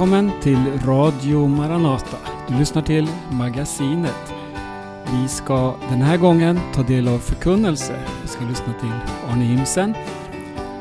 [0.00, 2.16] Välkommen till Radio Maranata.
[2.48, 4.34] Du lyssnar till Magasinet.
[5.12, 7.96] Vi ska den här gången ta del av förkunnelse.
[8.22, 8.92] Vi ska lyssna till
[9.28, 9.94] Arne Imsen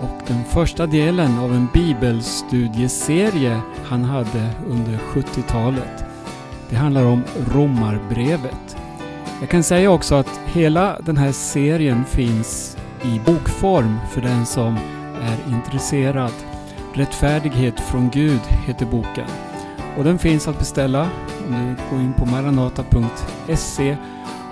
[0.02, 6.06] och den första delen av en bibelstudieserie han hade under 70-talet.
[6.70, 8.78] Det handlar om Romarbrevet.
[9.40, 14.78] Jag kan säga också att hela den här serien finns i bokform för den som
[15.22, 16.34] är intresserad.
[16.94, 19.28] Rättfärdighet från Gud heter boken.
[19.98, 21.10] Och den finns att beställa
[21.48, 23.98] om du går in på maranata.se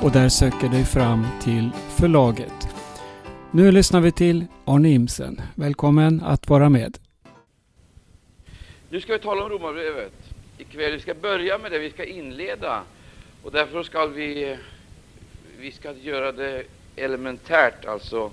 [0.02, 2.70] och där söker dig fram till förlaget.
[3.52, 5.42] Nu lyssnar vi till Arne Imsen.
[5.56, 6.98] Välkommen att vara med.
[8.90, 10.14] Nu ska vi tala om Romarbrevet
[10.58, 10.92] ikväll.
[10.92, 12.84] Vi ska börja med det, vi ska inleda.
[13.44, 14.58] Och därför ska vi,
[15.60, 16.64] vi ska göra det
[16.96, 18.32] elementärt, alltså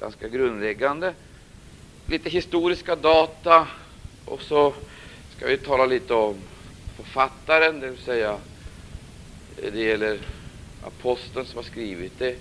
[0.00, 1.14] ganska grundläggande.
[2.10, 3.68] Lite historiska data
[4.24, 4.74] och så
[5.36, 6.36] ska vi tala lite om
[6.96, 8.38] författaren, det vill säga
[9.62, 10.18] eh, det gäller
[10.82, 12.36] aposteln som har skrivit det,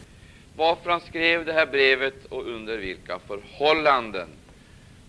[0.55, 4.27] varför han skrev det här brevet och under vilka förhållanden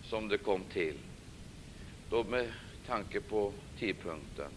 [0.05, 0.94] som det kom till.
[2.11, 2.46] Då med
[2.86, 4.50] tanke på tidpunkten.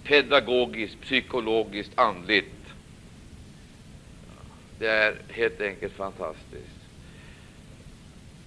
[0.04, 2.74] pedagogiskt, psykologiskt, andligt.
[4.78, 6.79] Det är helt enkelt fantastiskt.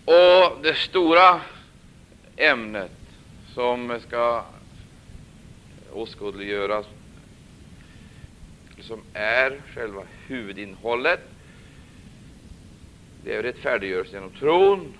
[0.05, 1.41] Och det stora
[2.35, 2.91] ämnet
[3.53, 4.45] som ska
[5.91, 6.85] åskådliggöras
[8.81, 11.19] som är själva huvudinnehållet.
[13.23, 14.93] Det är rättfärdiggörelse genom tron.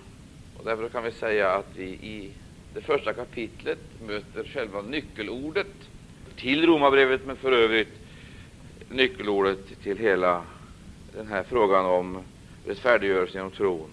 [0.57, 2.31] Och därför kan vi säga att vi i
[2.73, 5.67] det första kapitlet möter själva nyckelordet
[6.35, 8.07] till Romarbrevet, men för övrigt
[8.89, 10.43] nyckelordet till hela
[11.13, 12.23] den här frågan om
[12.65, 13.89] rättfärdiggörelse genom tron.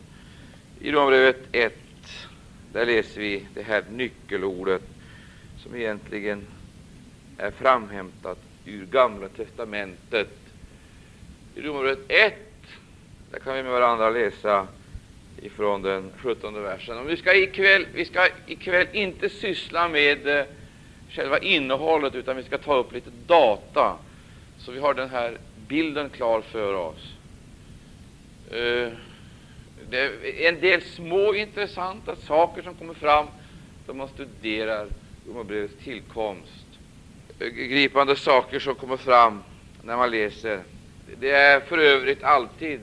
[0.83, 1.73] I Romarbrevet 1
[2.73, 4.83] där läser vi det här nyckelordet
[5.59, 6.47] som egentligen
[7.39, 10.29] är framhämtat ur Gamla testamentet.
[11.55, 12.35] I Romarbrevet 1
[13.31, 14.67] där kan vi med varandra läsa
[15.43, 16.99] ifrån den 17 versen.
[16.99, 20.45] Och vi, ska ikväll, vi ska ikväll inte syssla med eh,
[21.11, 23.97] själva innehållet, utan vi ska ta upp lite data,
[24.59, 27.15] så vi har den här bilden klar för oss.
[28.51, 28.93] Eh,
[29.91, 33.27] det är en del små intressanta saker som kommer fram
[33.87, 34.89] då man studerar
[35.27, 36.67] Romarbrevets tillkomst
[37.49, 39.43] gripande saker som kommer fram
[39.83, 40.62] när man läser.
[41.17, 42.81] Det är för övrigt alltid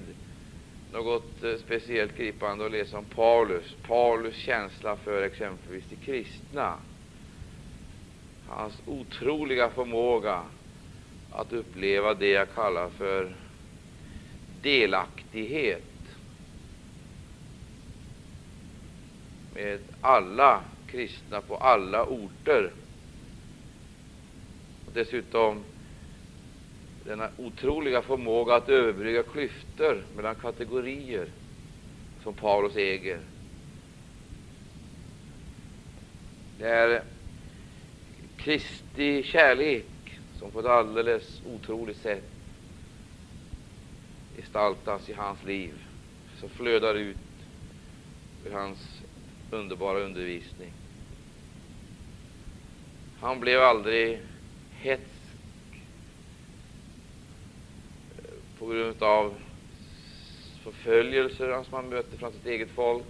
[0.92, 3.76] något eh, speciellt gripande att läsa om Paulus.
[3.88, 6.74] Paulus känsla för exempelvis de kristna.
[8.48, 10.44] Hans otroliga förmåga
[11.32, 13.34] att uppleva det jag kallar för
[14.62, 15.97] delaktighet
[19.58, 22.72] med alla kristna på alla orter
[24.94, 25.64] dessutom
[27.04, 31.28] denna otroliga förmåga att överbrygga klyftor mellan kategorier
[32.24, 33.20] som Paulus äger.
[36.60, 37.04] Det är
[38.38, 39.86] Kristi kärlek
[40.40, 42.32] som på ett alldeles otroligt sätt
[44.36, 45.74] gestaltas i hans liv,
[46.40, 47.18] som flödar ut
[48.46, 48.97] ur hans
[49.52, 50.72] underbara undervisning.
[53.20, 54.22] Han blev aldrig
[54.72, 55.04] hetsk
[58.18, 59.36] eh, på grund av
[60.64, 63.06] förföljelser som han mötte från sitt eget folk,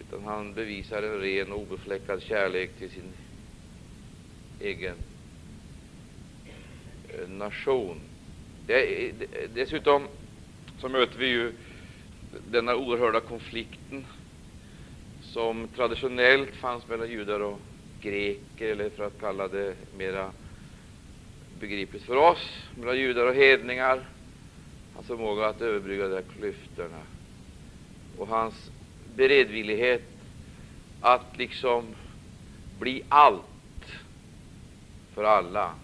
[0.00, 3.12] utan han bevisar en ren och obefläckad kärlek till sin
[4.60, 4.96] egen
[7.08, 8.00] eh, nation.
[9.54, 10.06] Dessutom
[10.78, 11.52] så möter vi ju
[12.50, 14.04] denna oerhörda konflikten
[15.32, 17.60] som traditionellt fanns mellan judar och
[18.00, 20.30] greker, eller för att kalla det mera
[21.60, 24.06] begripligt för oss, mellan judar och hedningar.
[24.94, 27.02] Hans förmåga att överbrygga de här klyftorna
[28.18, 28.70] och hans
[29.16, 30.18] beredvillighet
[31.00, 31.94] att liksom
[32.78, 33.42] bli allt
[35.14, 35.74] för alla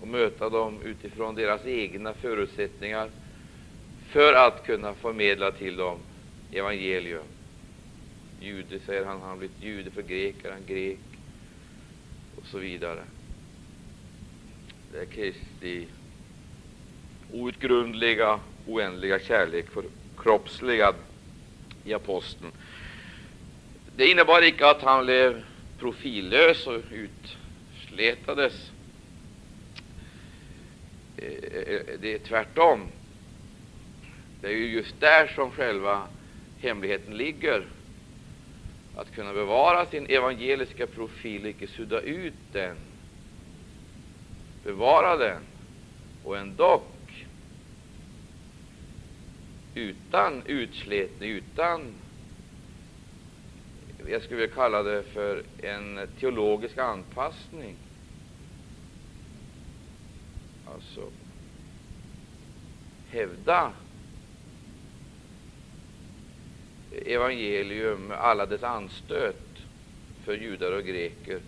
[0.00, 3.10] och möta dem utifrån deras egna förutsättningar
[4.08, 5.98] för att kunna förmedla till dem
[6.52, 7.24] evangelium.
[8.40, 10.98] Jude, säger han, han har blivit jude för greker, han grek
[12.36, 13.02] och så vidare.
[14.92, 15.86] Det är Kristi
[17.32, 20.94] outgrundliga, oändliga kärlek förkroppsligad
[21.84, 22.52] i aposteln.
[23.96, 25.42] Det innebar icke att han blev
[25.78, 28.70] profillös och utsletades.
[31.16, 32.86] Eh, eh, eh, det är tvärtom.
[34.40, 36.08] Det är ju just där som själva
[36.62, 37.66] hemligheten ligger.
[38.96, 42.76] Att kunna bevara sin evangeliska profil, icke sudda ut den.
[44.64, 45.42] Bevara den
[46.24, 46.82] och ändå
[49.74, 51.94] utan utslätning, utan
[54.08, 57.76] jag skulle vilja kalla det för en teologisk anpassning.
[60.66, 61.10] Alltså
[63.10, 63.72] hävda
[67.06, 69.58] evangelium med alla dess anstöt
[70.24, 71.40] för judar och greker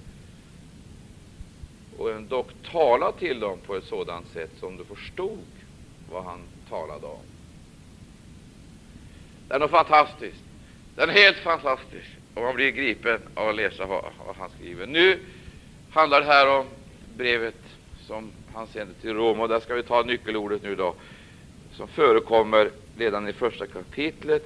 [1.98, 5.46] och dock tala till dem på ett sådant sätt som du förstod
[6.10, 7.22] vad han talade om.
[9.48, 10.42] Det är något fantastiskt.
[10.96, 12.10] Det är helt fantastiskt.
[12.34, 14.86] Och man blir gripen av att läsa vad, vad han skriver.
[14.86, 15.18] Nu
[15.90, 16.66] handlar det här om
[17.16, 17.60] brevet
[18.06, 19.40] som han sände till Rom.
[19.40, 20.94] Och där ska vi ta nyckelordet nu då,
[21.72, 24.42] som förekommer redan i första kapitlet.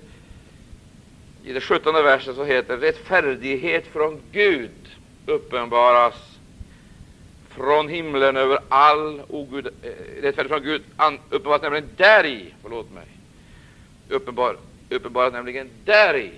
[1.47, 4.71] I den sjuttonde versen så heter det rättfärdighet från Gud
[5.27, 6.15] uppenbaras
[7.49, 9.89] från himlen över all ogud, eh,
[10.23, 10.83] rättfärdighet från Gud
[11.31, 13.07] uppenbaras nämligen däri, förlåt mig,
[14.09, 14.57] uppenbar,
[14.91, 16.33] uppenbaras nämligen däri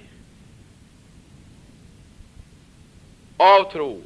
[3.37, 4.03] av tro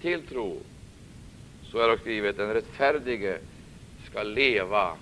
[0.00, 0.58] till tro.
[1.62, 3.38] Så är det skrivet, den rättfärdige
[4.10, 4.96] ska leva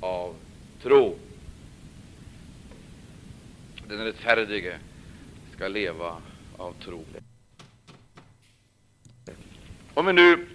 [0.00, 0.34] av
[0.82, 1.16] tro.
[3.92, 4.78] Den rättfärdige
[5.52, 6.16] ska leva
[6.56, 7.04] av tro.
[9.94, 10.46] Om vi nu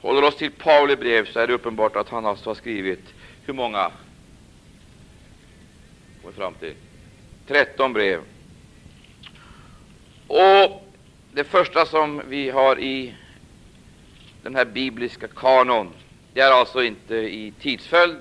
[0.00, 3.14] håller oss till Pauli brev så är det uppenbart att han alltså har skrivit
[3.44, 3.92] hur många?
[6.20, 6.74] Kommer fram till
[7.46, 8.20] 13 brev.
[10.26, 10.92] Och
[11.32, 13.14] det första som vi har i
[14.42, 15.92] den här bibliska kanon,
[16.32, 18.18] det är alltså inte i tidsföljd,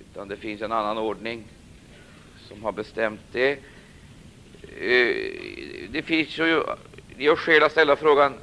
[0.00, 1.44] utan det finns en annan ordning
[2.48, 3.50] som har bestämt det.
[3.52, 3.58] Eh,
[5.90, 6.62] det finns ju
[7.16, 8.34] det gör skäl att ställa frågan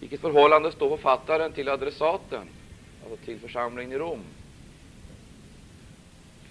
[0.00, 2.48] vilket förhållande står författaren till adressaten,
[3.02, 4.24] alltså till församlingen i Rom?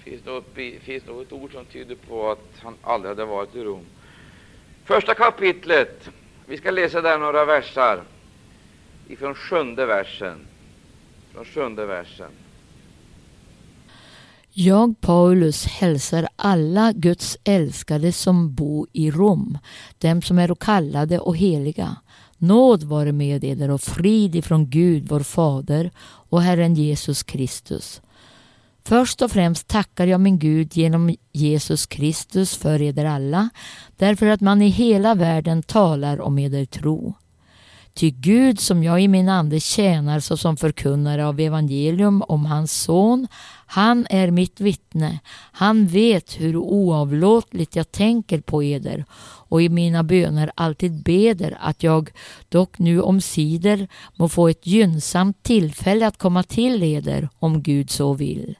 [0.03, 0.45] finns något,
[0.81, 3.85] finns något ord som tyder på att han aldrig hade varit i Rom.
[4.85, 6.09] Första kapitlet,
[6.45, 8.03] vi ska läsa där några versar
[9.07, 10.47] ifrån sjunde versen.
[11.33, 12.31] Från sjunde versen.
[14.53, 19.57] Jag, Paulus, hälsar alla Guds älskade som bo i Rom,
[19.97, 21.95] dem som är kallade och heliga.
[22.37, 28.01] Nåd vare med eder och frid ifrån Gud, vår Fader och Herren Jesus Kristus.
[28.83, 33.49] Först och främst tackar jag min Gud genom Jesus Kristus för eder alla,
[33.97, 37.13] därför att man i hela världen talar om eder tro.
[37.93, 43.27] Ty Gud, som jag i min ande tjänar såsom förkunnare av evangelium om hans son,
[43.65, 45.19] han är mitt vittne.
[45.51, 49.05] Han vet hur oavlåtligt jag tänker på eder
[49.49, 52.09] och i mina böner alltid beder att jag
[52.49, 58.13] dock nu omsider må få ett gynnsamt tillfälle att komma till eder om Gud så
[58.13, 58.55] vill.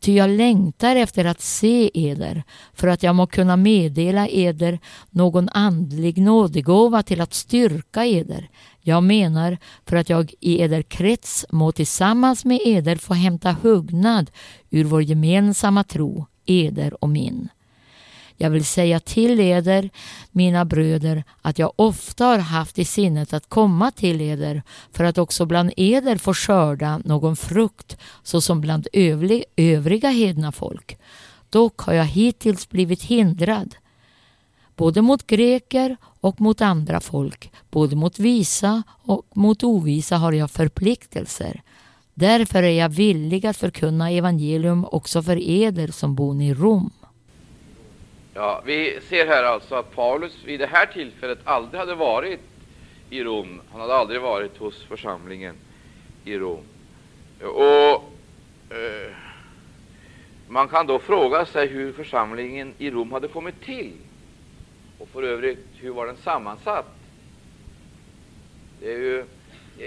[0.00, 2.42] Ty jag längtar efter att se eder,
[2.74, 4.78] för att jag må kunna meddela eder
[5.10, 8.48] någon andlig nådegåva till att styrka eder.
[8.80, 14.30] Jag menar för att jag i eder krets må tillsammans med eder få hämta hugnad
[14.70, 17.48] ur vår gemensamma tro, eder och min.
[18.40, 19.90] Jag vill säga till eder,
[20.30, 25.18] mina bröder, att jag ofta har haft i sinnet att komma till eder för att
[25.18, 28.88] också bland eder få skörda någon frukt såsom bland
[29.56, 30.98] övriga hedna folk.
[31.50, 33.74] Dock har jag hittills blivit hindrad,
[34.76, 40.50] både mot greker och mot andra folk, både mot visa och mot ovisa har jag
[40.50, 41.62] förpliktelser.
[42.14, 46.90] Därför är jag villig att förkunna evangelium också för eder som bor i Rom.
[48.38, 52.40] Ja, vi ser här alltså att Paulus vid det här tillfället aldrig hade varit
[53.10, 53.60] i Rom.
[53.72, 55.54] Han hade aldrig varit hos församlingen
[56.24, 56.62] i Rom.
[57.42, 58.12] Och
[58.76, 59.12] eh,
[60.48, 63.92] Man kan då fråga sig hur församlingen i Rom hade kommit till
[64.98, 66.94] och för övrigt hur var den sammansatt.
[68.80, 69.24] Det är ju,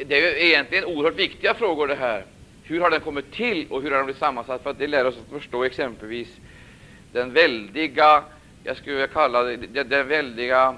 [0.05, 2.25] det är ju egentligen oerhört viktiga frågor det här.
[2.63, 4.63] Hur har den kommit till och hur har den blivit sammansatt?
[4.63, 6.37] För att det lär oss att förstå exempelvis
[7.13, 8.23] den väldiga,
[8.63, 10.75] jag skulle vilja kalla det, den väldiga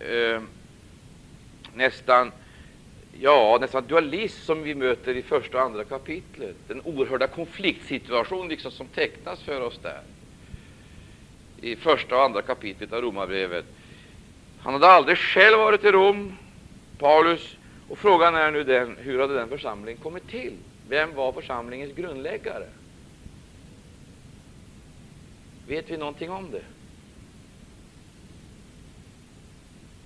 [0.00, 0.42] eh,
[1.74, 2.32] nästan
[3.20, 6.56] ja, nästan dualism som vi möter i första och andra kapitlet.
[6.68, 10.00] Den oerhörda konfliktsituation liksom som tecknas för oss där
[11.60, 13.64] i första och andra kapitlet av Romarbrevet.
[14.60, 16.36] Han hade aldrig själv varit i Rom,
[16.98, 17.56] Paulus,
[17.88, 20.52] och frågan är nu den, hur hade den församlingen kommit till?
[20.88, 22.66] Vem var församlingens grundläggare?
[25.66, 26.62] Vet vi någonting om det?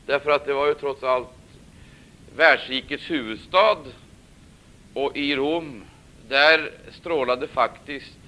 [0.07, 1.29] Därför att det var ju trots allt
[2.37, 3.79] världsrikets huvudstad,
[4.95, 5.85] och i Rom,
[6.29, 8.19] där strålade faktiskt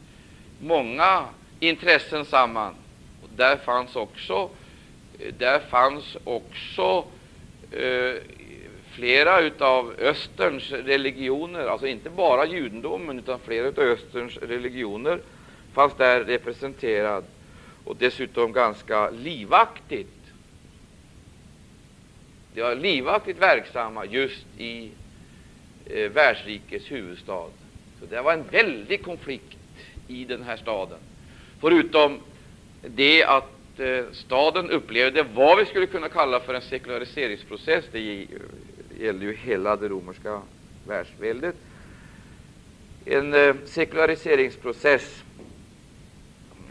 [0.60, 1.24] många
[1.60, 2.74] intressen samman.
[3.22, 4.50] Och där fanns också,
[5.38, 7.04] där fanns också
[7.72, 8.14] eh,
[8.90, 15.20] flera av Österns religioner, alltså inte bara judendomen, utan flera av Österns religioner
[15.72, 17.24] fanns där representerad,
[17.84, 20.17] och dessutom ganska livaktigt
[22.58, 24.90] de var livaktigt verksamma just i
[25.86, 27.46] eh, världsrikets huvudstad.
[28.00, 29.56] Så det var en väldig konflikt
[30.08, 30.98] i den här staden.
[31.60, 32.20] Förutom
[32.82, 37.84] det att eh, staden upplevde vad vi skulle kunna kalla för en sekulariseringsprocess.
[37.92, 38.28] Det eh,
[39.00, 40.40] gällde ju hela det romerska
[40.86, 41.54] världsväldet.
[43.04, 45.22] En eh, sekulariseringsprocess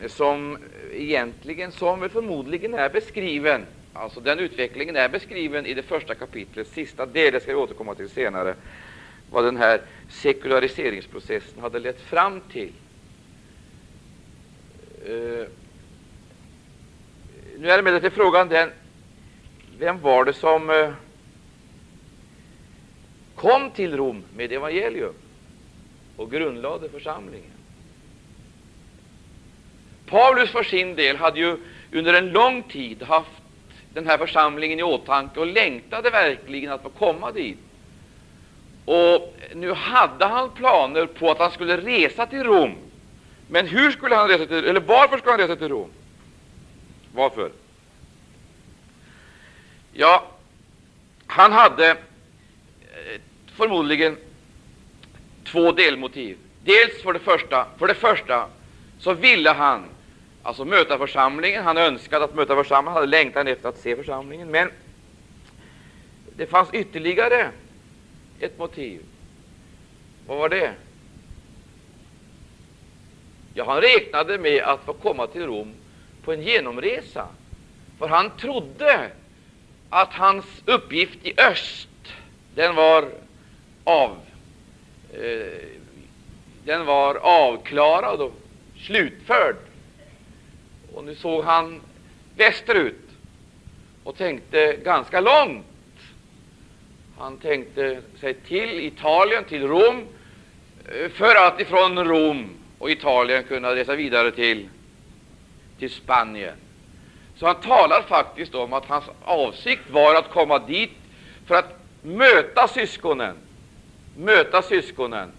[0.07, 0.57] som
[0.93, 3.65] egentligen, som förmodligen är beskriven
[3.99, 7.95] Alltså den utvecklingen är beskriven i det första kapitlets sista del, det ska vi återkomma
[7.95, 8.55] till senare,
[9.31, 12.71] vad den här sekulariseringsprocessen hade lett fram till.
[15.09, 15.45] Uh,
[17.57, 18.71] nu är emellertid frågan den,
[19.79, 20.93] vem var det som uh,
[23.35, 25.13] kom till Rom med evangelium
[26.15, 27.51] och grundlade församlingen?
[30.05, 31.57] Paulus för sin del hade ju
[31.91, 33.31] under en lång tid haft
[33.97, 37.57] den här församlingen i åtanke och längtade verkligen att få komma dit.
[38.85, 42.75] Och nu hade han planer på att han skulle resa till Rom.
[43.47, 45.89] Men hur skulle han resa till, eller varför skulle han resa till Rom?
[47.13, 47.51] Varför?
[49.93, 50.27] Ja,
[51.27, 53.21] han hade eh,
[53.55, 54.17] förmodligen
[55.43, 56.37] två delmotiv.
[56.63, 58.47] Dels för det första, för det första
[58.99, 59.85] så ville han
[60.47, 61.63] alltså möta församlingen.
[61.63, 64.51] Han önskade att möta församlingen, hade längtan efter att se församlingen.
[64.51, 64.71] Men
[66.35, 67.51] det fanns ytterligare
[68.39, 69.01] ett motiv.
[70.27, 70.73] Vad var det?
[73.53, 75.73] Ja, han räknade med att få komma till Rom
[76.23, 77.27] på en genomresa,
[77.99, 79.11] för han trodde
[79.89, 81.89] att hans uppgift i öst,
[82.55, 83.09] den var
[83.83, 84.17] av
[85.13, 85.67] eh,
[86.65, 88.33] den var avklarad och
[88.77, 89.55] slutförd.
[90.97, 91.81] Och nu såg han
[92.35, 93.09] västerut
[94.03, 95.65] och tänkte ganska långt.
[97.17, 100.07] Han tänkte sig till Italien, till Rom,
[100.91, 102.49] eh, för att ifrån Rom
[102.79, 104.69] och Italien kunna resa vidare till,
[105.79, 106.55] till Spanien.
[107.35, 110.91] Så han talar faktiskt om att hans avsikt var att komma dit
[111.45, 113.35] för att möta syskonen,
[114.17, 115.31] möta syskonen,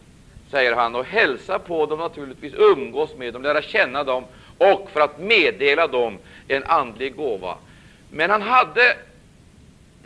[0.51, 4.25] säger han, och hälsa på dem naturligtvis, umgås med dem, lära känna dem
[4.59, 7.57] och för att meddela dem en andlig gåva.
[8.11, 8.97] Men han hade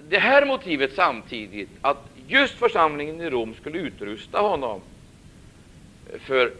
[0.08, 4.80] det här motivet samtidigt, att just församlingen i Rom skulle utrusta honom
[6.20, 6.52] för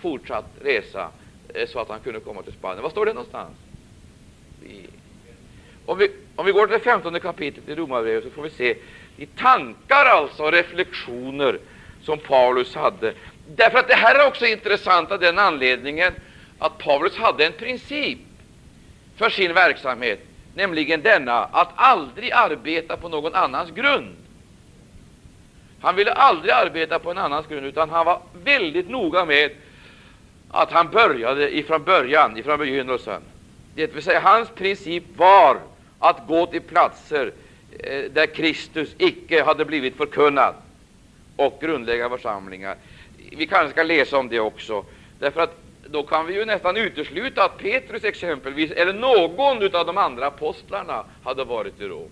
[0.00, 1.08] fortsatt resa,
[1.54, 2.82] eh, så att han kunde komma till Spanien.
[2.82, 3.56] Var står det någonstans?
[5.86, 8.76] Om vi, om vi går till det femtonde kapitlet i Romarbrevet så får vi se
[9.16, 11.58] de tankar alltså och reflektioner
[12.02, 13.14] som Paulus hade.
[13.56, 16.12] Därför att det här är också intressant av den anledningen
[16.60, 18.18] att Paulus hade en princip
[19.16, 20.20] för sin verksamhet,
[20.54, 24.16] nämligen denna att aldrig arbeta på någon annans grund.
[25.80, 29.50] Han ville aldrig arbeta på en annans grund, utan han var väldigt noga med
[30.50, 33.22] att han började ifrån början, ifrån begynnelsen.
[33.74, 35.60] Det vill säga, hans princip var
[35.98, 37.32] att gå till platser
[37.78, 40.54] eh, där Kristus icke hade blivit förkunnad
[41.36, 42.76] och grundlägga församlingar.
[43.36, 44.84] Vi kanske ska läsa om det också,
[45.18, 45.56] därför att
[45.90, 51.04] då kan vi ju nästan utesluta att Petrus exempelvis, eller någon av de andra apostlarna,
[51.22, 52.10] hade varit i Rom.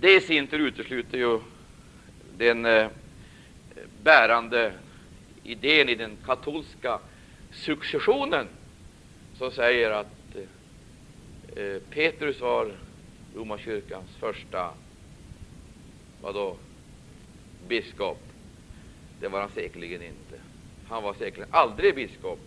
[0.00, 1.40] Det i sin tur utesluter ju
[2.36, 2.88] den eh,
[4.02, 4.72] bärande
[5.44, 6.98] idén i den katolska
[7.52, 8.46] successionen
[9.38, 12.72] som säger att eh, eh, Petrus var
[13.36, 14.70] romarkyrkans första
[16.22, 16.56] vadå,
[17.68, 18.27] biskop.
[19.20, 20.40] Det var han säkerligen inte.
[20.88, 22.40] Han var säkerligen aldrig biskop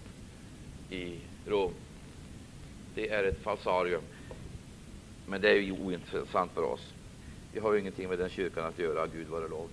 [0.90, 1.74] i Rom.
[2.96, 4.02] Det är ett falsarium.
[5.26, 6.94] Men det är ju ointressant för oss.
[7.54, 9.70] Vi har ju ingenting med den kyrkan att göra, Gud vare lov.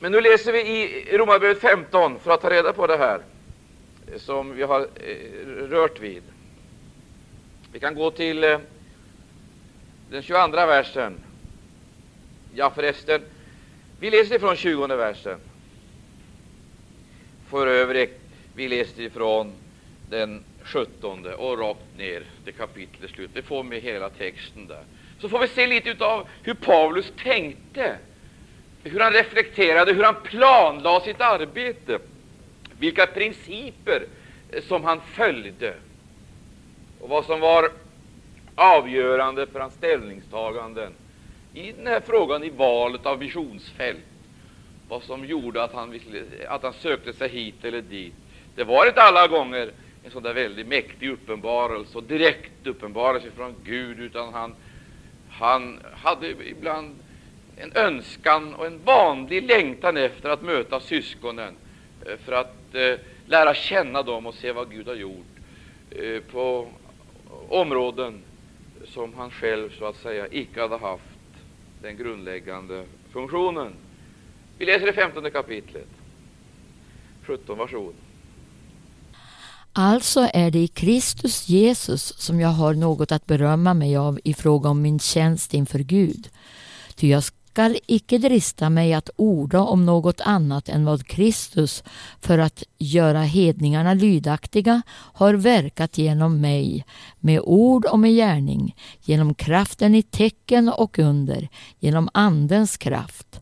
[0.00, 3.20] Men nu läser vi i Romarbrevet 15 för att ta reda på det här
[4.16, 6.22] som vi har eh, rört vid.
[7.72, 8.58] Vi kan gå till eh,
[10.10, 11.18] den 22 versen.
[12.54, 13.20] Ja, förresten,
[14.00, 15.38] vi läser från 20 versen.
[17.50, 18.20] För övrigt,
[18.54, 19.52] vi läste ifrån
[20.10, 23.30] den 17 och rakt ner till kapitlets slut.
[23.32, 24.82] Vi får med hela texten där.
[25.20, 27.96] Så får vi se lite av hur Paulus tänkte,
[28.82, 31.98] hur han reflekterade, hur han planlade sitt arbete,
[32.78, 34.06] vilka principer
[34.62, 35.74] som han följde
[37.00, 37.70] och vad som var
[38.54, 40.92] avgörande för hans ställningstaganden
[41.54, 44.04] i den här frågan i valet av visionsfält.
[44.88, 46.00] Vad som gjorde att han,
[46.48, 48.14] att han sökte sig hit eller dit.
[48.54, 49.70] Det var inte alla gånger
[50.04, 54.54] en sån där väldigt mäktig uppenbarelse och direkt uppenbarelse från Gud, utan han,
[55.28, 56.96] han hade ibland
[57.56, 61.54] en önskan och en vanlig längtan efter att möta syskonen
[62.06, 62.94] eh, för att eh,
[63.26, 65.26] lära känna dem och se vad Gud har gjort
[65.90, 66.68] eh, på
[67.48, 68.22] områden
[68.84, 71.02] som han själv så att säga icke hade haft
[71.82, 73.72] den grundläggande funktionen.
[74.58, 75.88] Vi läser det femtonde kapitlet.
[77.22, 77.94] 17, varsågod.
[79.72, 84.34] Alltså är det i Kristus Jesus som jag har något att berömma mig av i
[84.34, 86.28] fråga om min tjänst inför Gud.
[86.96, 91.84] Ty jag skall icke drista mig att orda om något annat än vad Kristus
[92.20, 96.84] för att göra hedningarna lydaktiga har verkat genom mig
[97.20, 103.40] med ord och med gärning, genom kraften i tecken och under, genom Andens kraft.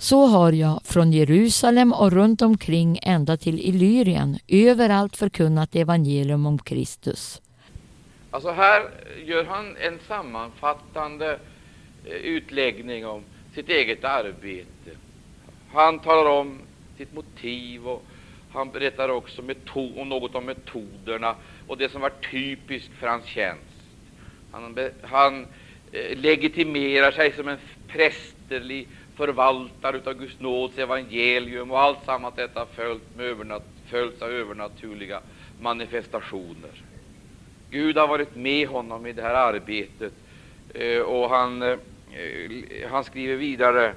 [0.00, 6.58] Så har jag från Jerusalem och runt omkring ända till Illyrien överallt förkunnat evangelium om
[6.58, 7.42] Kristus.
[8.30, 8.90] Alltså här
[9.24, 11.38] gör han en sammanfattande
[12.04, 13.22] eh, utläggning om
[13.54, 14.90] sitt eget arbete.
[15.72, 16.58] Han talar om
[16.98, 18.02] sitt motiv och
[18.52, 19.42] han berättar också
[19.96, 21.34] om något om metoderna
[21.66, 23.62] och det som var typiskt för hans tjänst.
[24.52, 25.46] Han, han
[25.92, 27.58] eh, legitimerar sig som en
[27.88, 28.88] prästerlig
[29.20, 35.20] förvaltare av Guds nåds evangelium och allt samman detta följt med övernat, följts av övernaturliga
[35.58, 36.70] manifestationer.
[37.70, 40.12] Gud har varit med honom i det här arbetet
[40.74, 41.78] eh, och han eh,
[42.90, 43.94] han skriver vidare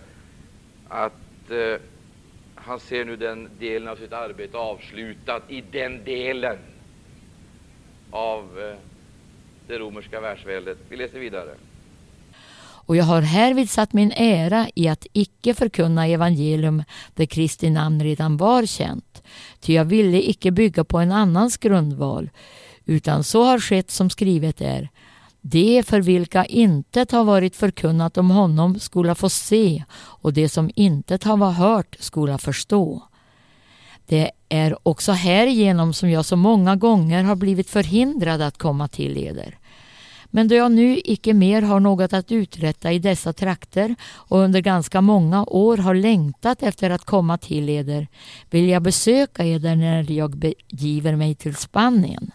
[0.87, 1.75] att eh,
[2.55, 6.57] han ser nu den delen av sitt arbete avslutad i den delen
[8.11, 8.75] av
[9.67, 10.77] det romerska världsväldet.
[10.89, 11.55] Vi läser vidare.
[12.85, 18.03] Och jag har härvid satt min ära i att icke förkunna evangelium där Kristi namn
[18.03, 19.23] redan var känt,
[19.61, 22.29] ty jag ville icke bygga på en annans grundval,
[22.85, 24.89] utan så har skett som skrivet är,
[25.41, 30.71] de för vilka intet har varit förkunnat om honom skola få se och det som
[30.75, 33.03] intet har hört skola förstå.
[34.05, 39.17] Det är också härigenom som jag så många gånger har blivit förhindrad att komma till
[39.17, 39.57] eder.
[40.35, 44.61] Men då jag nu icke mer har något att uträtta i dessa trakter och under
[44.61, 48.07] ganska många år har längtat efter att komma till eder
[48.49, 52.31] vill jag besöka eder när jag begiver mig till Spanien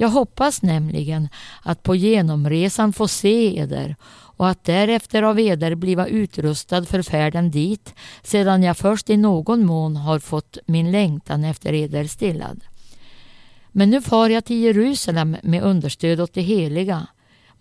[0.00, 1.28] jag hoppas nämligen
[1.62, 3.96] att på genomresan få se eder
[4.36, 9.66] och att därefter av eder bliva utrustad för färden dit sedan jag först i någon
[9.66, 12.64] mån har fått min längtan efter eder stillad.
[13.72, 17.06] Men nu far jag till Jerusalem med understöd åt det heliga.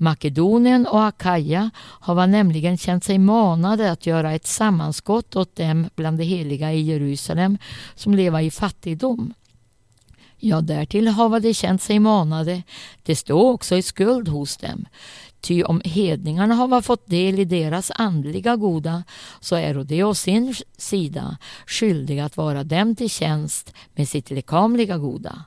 [0.01, 6.17] Makedonien och Akaja har nämligen känt sig manade att göra ett sammanskott åt dem bland
[6.17, 7.57] de heliga i Jerusalem
[7.95, 9.33] som leva i fattigdom.
[10.37, 12.63] Ja, därtill hava de känt sig manade,
[13.03, 14.85] det står också i skuld hos dem.
[15.41, 19.03] Ty om hedningarna hava fått del i deras andliga goda,
[19.39, 24.97] så är de å sin sida skyldiga att vara dem till tjänst med sitt lekamliga
[24.97, 25.45] goda.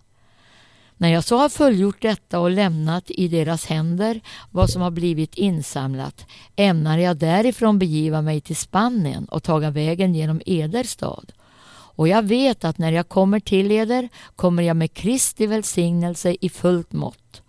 [1.03, 5.35] När jag så har fullgjort detta och lämnat i deras händer vad som har blivit
[5.35, 11.33] insamlat ämnar jag därifrån begiva mig till Spanien och taga vägen genom Eder stad
[11.71, 16.49] Och jag vet att när jag kommer till eder kommer jag med Kristi välsignelse i
[16.49, 17.42] fullt mått.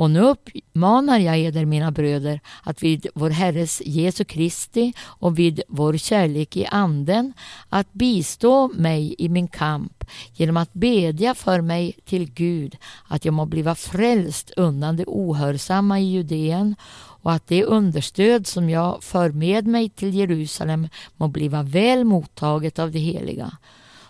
[0.00, 5.62] Och nu uppmanar jag eder, mina bröder, att vid vår Herres Jesu Kristi och vid
[5.68, 7.32] vår kärlek i Anden
[7.68, 12.76] att bistå mig i min kamp genom att bedja för mig till Gud
[13.08, 16.76] att jag må bliva frälst undan det ohörsamma i Judeen
[17.22, 22.78] och att det understöd som jag för med mig till Jerusalem må bliva väl mottaget
[22.78, 23.52] av de heliga.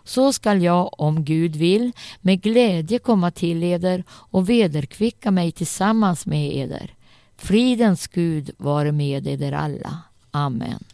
[0.05, 6.27] Så skall jag, om Gud vill, med glädje komma till eder och vederkvicka mig tillsammans
[6.27, 6.95] med eder.
[7.37, 9.99] Fridens Gud vare med eder alla.
[10.31, 10.85] Amen.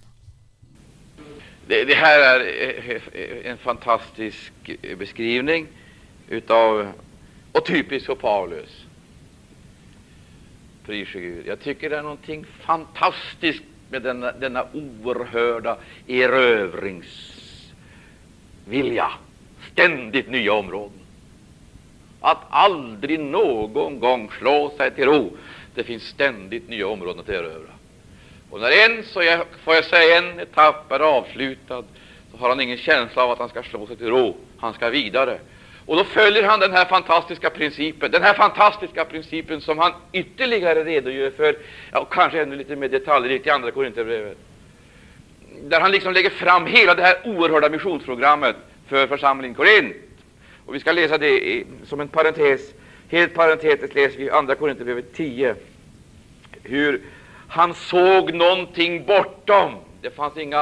[1.66, 5.66] Det, det, här är eh, eh, en fantastisk eh, beskrivning
[6.28, 6.92] utav,
[7.52, 8.86] och typiskt för Paulus.
[10.84, 11.46] Prise Gud.
[11.46, 15.78] Jag tycker det är någonting fantastiskt med denna, denna oerhörda
[18.68, 19.10] Vilja,
[19.72, 21.00] Ständigt nya områden.
[22.20, 25.36] Att aldrig någon gång slå sig till ro.
[25.74, 27.72] Det finns ständigt nya områden att erövra.
[28.50, 31.84] Och när en, så jag, får jag säga, en etapp är avslutad,
[32.32, 34.36] så har han ingen känsla av att han ska slå sig till ro.
[34.58, 35.38] Han ska vidare.
[35.86, 40.84] Och då följer han den här fantastiska principen, den här fantastiska principen som han ytterligare
[40.84, 41.56] redogör för,
[41.92, 44.38] ja, och kanske ännu lite mer detaljrikt i Andra Korinthierbrevet,
[45.68, 48.56] där han liksom lägger fram hela det här oerhörda missionsprogrammet
[48.88, 49.96] för församlingen Korint.
[50.66, 52.60] Och vi ska läsa det i, som en parentes.
[53.08, 55.54] Helt parentetiskt läser vi Andra Korinthierbrevet 10,
[56.62, 57.00] hur
[57.48, 59.74] han såg någonting bortom.
[60.02, 60.60] Det fanns inga,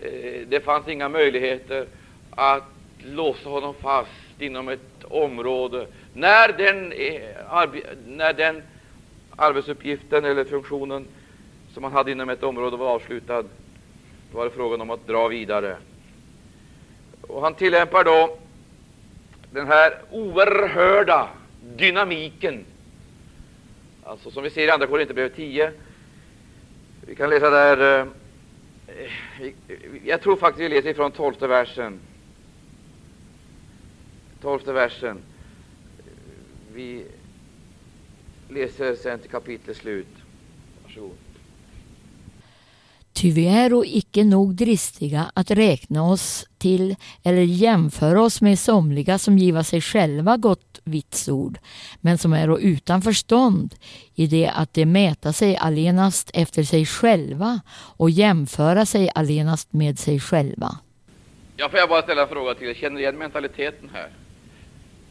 [0.00, 1.86] eh, det fanns inga möjligheter
[2.30, 2.64] att
[2.98, 5.86] låsa honom fast inom ett område.
[6.14, 7.20] När den, eh,
[8.06, 8.62] när den
[9.36, 11.06] arbetsuppgiften eller funktionen
[11.74, 13.44] som han hade inom ett område var avslutad,
[14.32, 15.76] då var det frågan om att dra vidare.
[17.20, 18.38] Och han tillämpar då
[19.52, 21.28] den här oerhörda
[21.76, 22.64] dynamiken,
[24.04, 25.72] alltså som vi ser i Andra Korinthierbrevet 10.
[27.06, 28.06] Vi kan läsa där, eh,
[29.40, 29.52] eh,
[30.04, 32.00] jag tror faktiskt vi läser ifrån tolfte versen
[34.40, 35.18] tolfte versen.
[36.74, 37.04] Vi
[38.48, 40.06] läser sen till kapitlets slut.
[40.84, 41.29] Varsågod.
[43.20, 48.58] Ty vi är och icke nog dristiga att räkna oss till eller jämföra oss med
[48.58, 51.58] somliga som giva sig själva gott vitsord,
[52.00, 53.74] men som är utan förstånd
[54.14, 57.60] i det att de mäta sig allenast efter sig själva
[57.96, 60.78] och jämföra sig allenast med sig själva.
[61.56, 62.74] Ja, får jag bara ställa en fråga till er.
[62.74, 64.10] Känner ni igen mentaliteten här?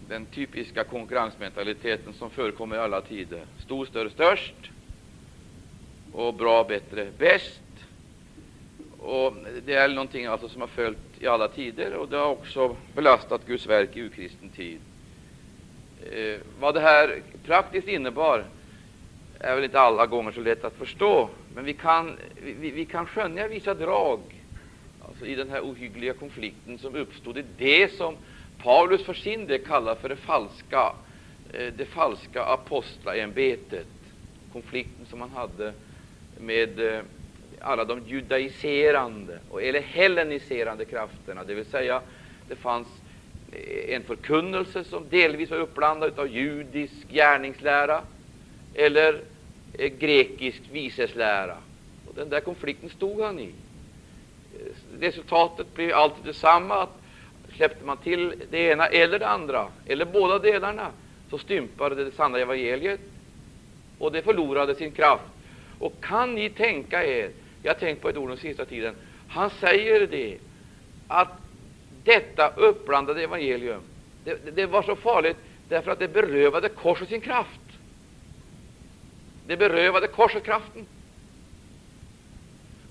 [0.09, 3.45] den typiska konkurrensmentaliteten som förekommer i alla tider.
[3.57, 4.55] Stor, större, störst
[6.13, 7.61] och bra, bättre, bäst.
[9.01, 9.33] Och
[9.65, 13.45] det är någonting alltså som har följt i alla tider och det har också belastat
[13.45, 14.79] Guds verk i urkristen tid.
[16.11, 18.45] Eh, vad det här praktiskt innebar
[19.39, 23.05] är väl inte alla gånger så lätt att förstå, men vi kan, vi, vi kan
[23.05, 24.19] skönja vissa drag
[25.07, 28.15] alltså i den här ohyggliga konflikten som uppstod i det som
[28.63, 30.93] Paulus för sin del kallar för det falska,
[31.53, 33.87] eh, det falska apostlaämbetet,
[34.53, 35.73] konflikten som han hade
[36.37, 37.01] med eh,
[37.61, 42.01] alla de judaiserande eller helleniserande krafterna, det vill säga
[42.47, 42.87] det fanns
[43.51, 48.01] eh, en förkunnelse som delvis var uppblandad av judisk gärningslära
[48.75, 49.21] eller
[49.77, 51.57] eh, grekisk viseslära.
[52.07, 53.49] Och den där konflikten stod han i.
[53.49, 57.01] Eh, resultatet blev alltid detsamma, att
[57.55, 60.91] släppte man till det ena eller det andra, eller båda delarna,
[61.29, 62.99] så stympade det, det sanna evangeliet
[63.97, 65.23] och det förlorade sin kraft.
[65.79, 67.31] Och kan ni tänka er,
[67.63, 68.95] jag har tänkt på ett ord den sista tiden,
[69.27, 70.37] han säger det,
[71.07, 71.29] att
[72.03, 73.81] detta uppblandade evangelium,
[74.23, 75.37] det, det var så farligt
[75.69, 77.59] därför att det berövade korset sin kraft.
[79.47, 80.85] Det berövade korset kraften.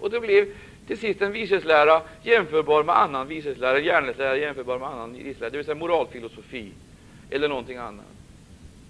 [0.01, 0.47] Och det blev
[0.87, 5.67] till sist en viseslära jämförbar med annan viseslära, gärningslära jämförbar med annan viseslära, det vill
[5.67, 6.73] säga moralfilosofi
[7.31, 8.07] eller någonting annat.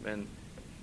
[0.04, 0.26] Men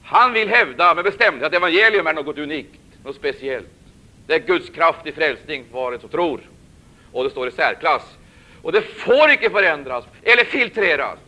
[0.03, 3.85] han vill hävda med bestämdhet att evangelium är något unikt, något speciellt.
[4.27, 6.41] Det är Guds kraft i frälsning för var som tror.
[7.11, 8.17] Och det står i särklass.
[8.61, 11.19] Och det får icke förändras eller filtreras.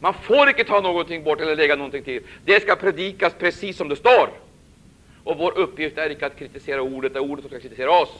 [0.00, 2.22] Man får icke ta någonting bort eller lägga någonting till.
[2.44, 4.30] Det ska predikas precis som det står.
[5.24, 8.10] Och vår uppgift är icke att kritisera ordet, det är ordet som ska kritisera oss.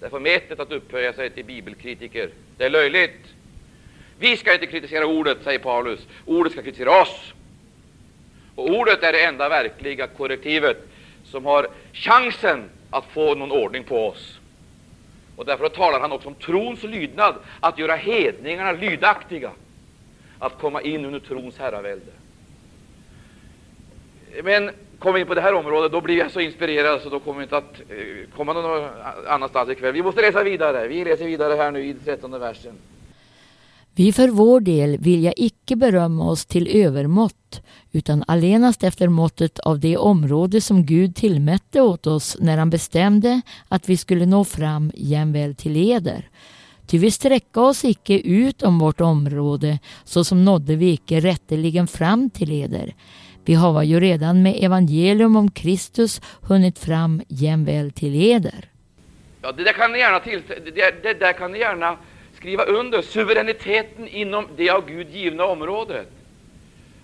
[0.00, 2.30] Det är förmätet att upphöja sig till bibelkritiker.
[2.56, 3.20] Det är löjligt.
[4.18, 6.00] Vi ska inte kritisera ordet, säger Paulus.
[6.26, 7.32] Ordet ska kritisera oss.
[8.54, 10.76] Och ordet är det enda verkliga korrektivet
[11.24, 14.38] som har chansen att få någon ordning på oss.
[15.36, 19.50] Och därför talar han också om trons lydnad, att göra hedningarna lydaktiga,
[20.38, 22.12] att komma in under trons herravälde.
[24.42, 27.20] Men kommer vi in på det här området, då blir jag så inspirerad så då
[27.20, 28.90] kommer vi inte att eh, komma någon
[29.26, 29.92] annanstans ikväll.
[29.92, 30.88] Vi måste läsa vidare.
[30.88, 32.78] Vi läser vidare här nu i 13 versen.
[33.98, 39.80] Vi för vår del vilja icke berömma oss till övermått, utan allenast efter måttet av
[39.80, 44.92] det område som Gud tillmätte åt oss när han bestämde att vi skulle nå fram
[44.94, 46.28] jämväl till eder.
[46.86, 51.86] Ty vi sträcka oss icke ut om vårt område, så som nådde vi icke rätteligen
[51.86, 52.94] fram till eder.
[53.44, 58.70] Vi hava ju redan med evangelium om Kristus hunnit fram jämväl till eder.
[59.42, 61.96] Ja, det där kan ni gärna, till, det, det där kan ni gärna
[62.36, 63.02] skriva under.
[63.02, 66.08] Suveräniteten inom det av Gud givna området.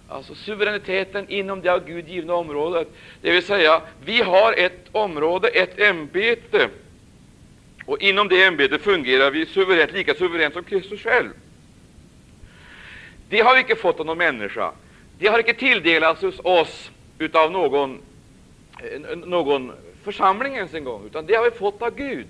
[0.08, 2.88] Alltså suveräniteten inom det av Gud givna området.
[3.20, 6.68] Det vill säga, vi har ett område, ett ämbete.
[7.86, 11.30] Och inom det ämbetet fungerar vi suveränt, lika suveränt som Kristus själv.
[13.28, 14.72] Det har vi inte fått av någon människa.
[15.18, 18.00] Det har inte tilldelats oss utav någon,
[18.82, 19.72] eh, någon
[20.04, 22.26] församling ens en gång, utan det har vi fått av Gud.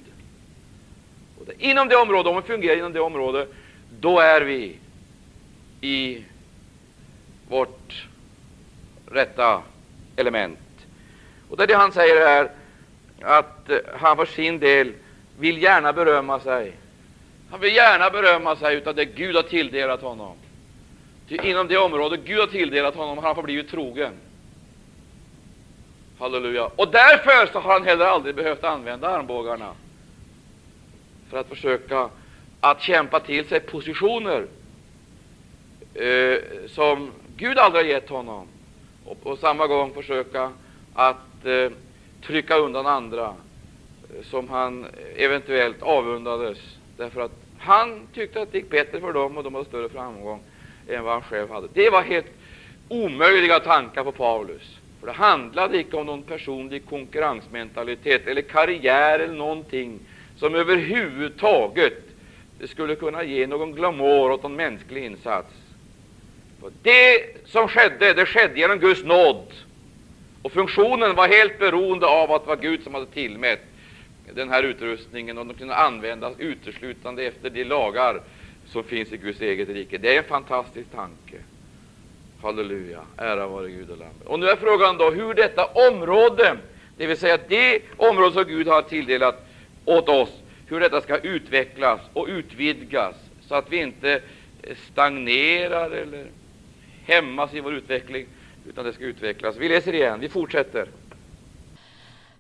[1.47, 3.49] Det, inom det området, om vi fungerar inom det området,
[4.01, 4.77] då är vi
[5.81, 6.25] i
[7.49, 8.07] vårt
[9.11, 9.63] rätta
[10.17, 10.59] element.
[11.51, 12.51] Och det är det han säger här,
[13.21, 14.93] att eh, han för sin del
[15.39, 16.73] vill gärna berömma sig.
[17.51, 20.37] Han vill gärna berömma sig av det Gud har tilldelat honom.
[21.29, 24.13] Ty inom det område Gud har tilldelat honom har han förblivit trogen.
[26.19, 26.71] Halleluja.
[26.77, 29.73] Och därför så har han heller aldrig behövt använda armbågarna
[31.33, 32.09] för att försöka
[32.61, 34.47] att kämpa till sig positioner
[35.95, 38.47] eh, som Gud aldrig har gett honom
[39.05, 40.53] och på samma gång försöka
[40.95, 41.71] att eh,
[42.27, 46.59] trycka undan andra eh, som han eventuellt avundades
[46.97, 50.43] därför att han tyckte att det gick bättre för dem och de hade större framgång
[50.89, 51.69] än vad han själv hade.
[51.73, 52.33] Det var helt
[52.89, 54.79] omöjliga tankar på Paulus.
[55.01, 60.01] För det handlade inte om någon personlig konkurrensmentalitet eller karriär eller någonting
[60.43, 62.03] som överhuvudtaget
[62.65, 65.55] skulle kunna ge någon glamour åt en mänsklig insats.
[66.61, 69.47] För det som skedde, det skedde genom Guds nåd.
[70.43, 73.61] Och funktionen var helt beroende av att det var Gud som hade tillmätt
[74.35, 78.21] den här utrustningen och den kunde användas uteslutande efter de lagar
[78.67, 79.99] som finns i Guds eget rike.
[79.99, 81.37] Det är en fantastisk tanke.
[82.43, 84.27] Halleluja, ära vare Gud och Lammet.
[84.27, 86.57] Och nu är frågan då hur detta område,
[86.97, 89.49] det vill säga det område som Gud har tilldelat
[89.85, 90.31] åt oss,
[90.67, 93.15] hur detta ska utvecklas och utvidgas
[93.49, 94.13] så att vi inte
[94.63, 96.31] eh, stagnerar eller
[97.05, 98.27] hämmas i vår utveckling,
[98.69, 99.57] utan det ska utvecklas.
[99.57, 100.89] Vi läser igen, vi fortsätter.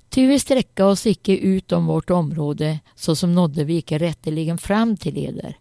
[0.08, 4.96] Ty vi sträcka oss icke utom vårt område, så som nådde vi icke rätteligen fram
[4.96, 5.56] till eder.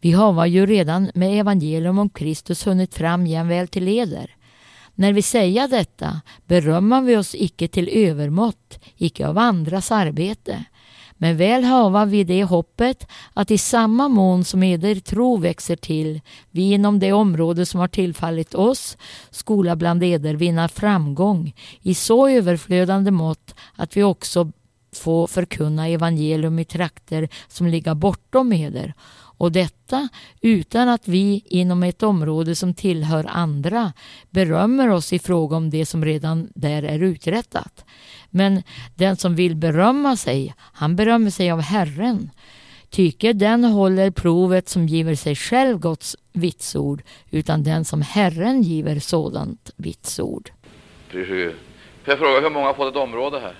[0.00, 4.34] Vi hava ju redan med evangelium om Kristus hunnit fram jämväl till eder.
[4.94, 10.64] När vi säga detta berömmer vi oss icke till övermått, icke av andras arbete,
[11.18, 16.20] men väl hava vi det hoppet att i samma mån som eder tro växer till,
[16.50, 18.96] vi inom det område som har tillfallit oss,
[19.30, 24.52] skola bland eder vinna framgång i så överflödande mått att vi också
[24.94, 28.94] få förkunna evangelium i trakter som ligger bortom eder
[29.38, 30.08] och detta
[30.40, 33.92] utan att vi inom ett område som tillhör andra
[34.30, 37.84] berömmer oss i fråga om det som redan där är uträttat.
[38.30, 38.62] Men
[38.94, 42.30] den som vill berömma sig, han berömmer sig av Herren.
[42.90, 48.98] Tycker den håller provet som giver sig själv gott vitsord, utan den som Herren giver
[48.98, 50.50] sådant vitsord.
[51.10, 51.52] Precis.
[52.04, 53.54] Får jag fråga, hur många har fått ett område här?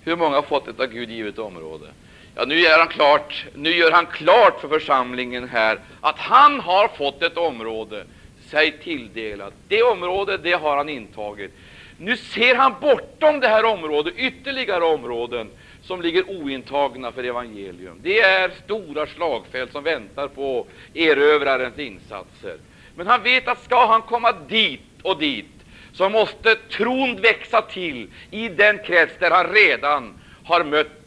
[0.00, 1.86] Hur många har fått ett av Gud givet område?
[2.34, 6.88] Ja, nu, gör han klart, nu gör han klart för församlingen här att han har
[6.88, 8.04] fått ett område
[8.50, 9.52] sig tilldelat.
[9.68, 11.50] Det området det har han intagit.
[11.98, 15.50] Nu ser han bortom det här området ytterligare områden
[15.82, 18.00] som ligger ointagna för evangelium.
[18.02, 22.56] Det är stora slagfält som väntar på erövrarens insatser.
[22.94, 25.46] Men han vet att ska han komma dit och dit
[25.92, 31.00] så måste tron växa till i den krets där han redan har mött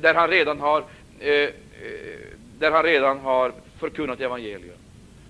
[0.00, 0.84] där han redan har,
[1.20, 1.50] eh, eh
[2.58, 4.76] där han redan har förkunnat evangelium.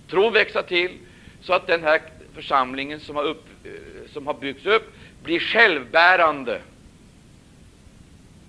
[0.09, 0.91] Tron växa till
[1.41, 2.01] så att den här
[2.35, 6.61] församlingen som har, upp, Eh, som har byggts upp blir självbärande,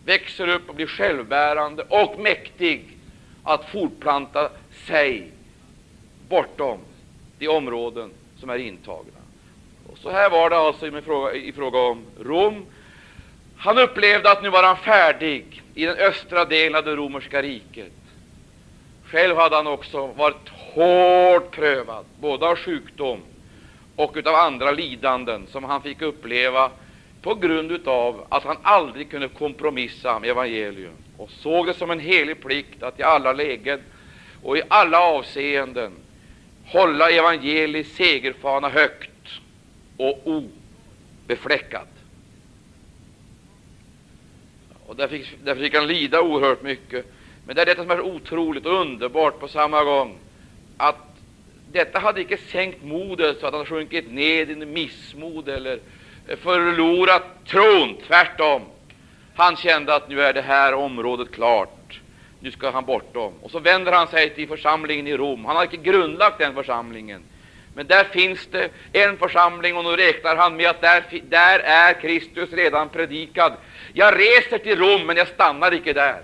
[0.05, 2.85] växer upp och blir självbärande och mäktig
[3.43, 4.51] att fortplanta
[4.87, 5.31] sig
[6.29, 6.79] bortom
[7.39, 9.21] de områden som är intagna.
[9.93, 12.67] Och så här var det alltså i fråga, i fråga om Rom
[13.57, 17.93] Han upplevde att nu var han färdig i den östra delen av det romerska riket.
[19.05, 23.21] Själv hade han också varit hårt prövad, både av sjukdom
[23.97, 26.71] och av andra lidanden som han fick uppleva
[27.23, 32.01] på grund av att han aldrig kunde kompromissa med evangelium och såg det som en
[32.01, 33.81] helig plikt att i alla lägen
[34.43, 35.93] och i alla avseenden
[36.65, 39.11] hålla evangeliets segerfana högt
[39.97, 41.87] och obefläckad.
[44.87, 47.07] Och därför fick, där fick han lida oerhört mycket.
[47.45, 50.19] Men det är detta som är otroligt och underbart på samma gång,
[50.77, 51.06] att
[51.77, 55.79] detta hade icke sänkt modet så att han sjunkit ned i missmod eller
[56.43, 57.97] förlorat tron.
[58.07, 58.63] Tvärtom.
[59.35, 62.01] Han kände att nu är det här området klart.
[62.41, 63.33] Nu ska han bortom.
[63.43, 65.45] Och så vänder han sig till församlingen i Rom.
[65.45, 67.23] Han har inte grundlagt den församlingen.
[67.75, 72.01] Men där finns det en församling och nu räknar han med att där, där är
[72.01, 73.53] Kristus redan predikad.
[73.93, 76.21] Jag reser till Rom, men jag stannar icke där.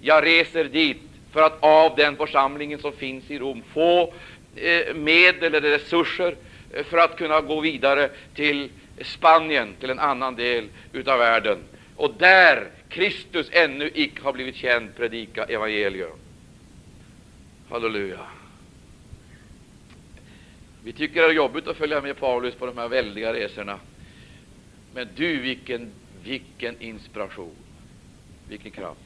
[0.00, 4.12] Jag reser dit för att av den församlingen som finns i Rom få
[4.56, 6.36] Eh, medel eller resurser
[6.72, 8.70] eh, för att kunna gå vidare till
[9.02, 10.68] Spanien, till en annan del
[11.06, 11.58] av världen.
[11.96, 16.18] Och där Kristus ännu icke har blivit känd, predika evangelium.
[17.70, 18.26] Halleluja.
[20.84, 23.78] Vi tycker det är jobbigt att följa med Paulus på de här väldiga resorna.
[24.94, 25.90] Men du, vilken,
[26.24, 27.56] vilken inspiration,
[28.48, 29.00] vilken kraft.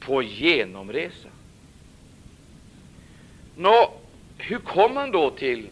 [0.00, 1.28] På genomresa.
[3.56, 3.94] Nå,
[4.38, 5.68] hur kom han då till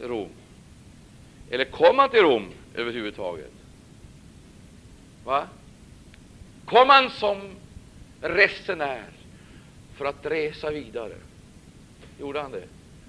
[0.00, 0.28] Rom?
[1.50, 3.52] Eller kom han till Rom överhuvudtaget?
[5.24, 5.48] Va?
[6.64, 7.40] Kom han som
[8.20, 9.04] resenär
[9.96, 11.14] för att resa vidare?
[12.20, 12.64] Gjorde han det?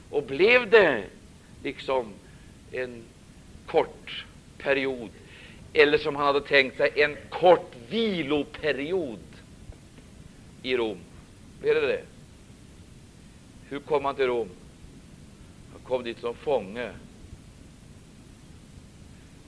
[0.09, 1.03] Och blev det
[1.63, 2.13] liksom
[2.71, 3.03] en
[3.65, 4.25] kort
[4.57, 5.09] period,
[5.73, 9.19] eller som han hade tänkt sig, en kort viloperiod
[10.63, 10.97] i Rom?
[11.61, 12.03] Blev det det?
[13.69, 14.49] Hur kom han till Rom?
[15.71, 16.91] Han kom dit som fånge.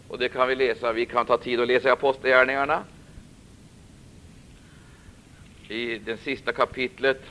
[0.08, 0.94] Och det kan vi läsa.
[0.94, 2.84] Vi kan ta tid att läsa Apostlagärningarna
[5.68, 7.22] i det sista kapitlet.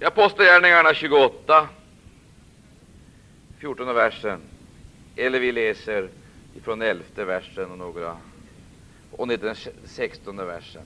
[0.00, 1.68] I Apostlagärningarna 28,
[3.58, 4.40] 14 versen.
[5.16, 6.08] Eller vi läser
[6.62, 8.16] från 11 versen och några
[9.10, 10.82] och den 16 versen.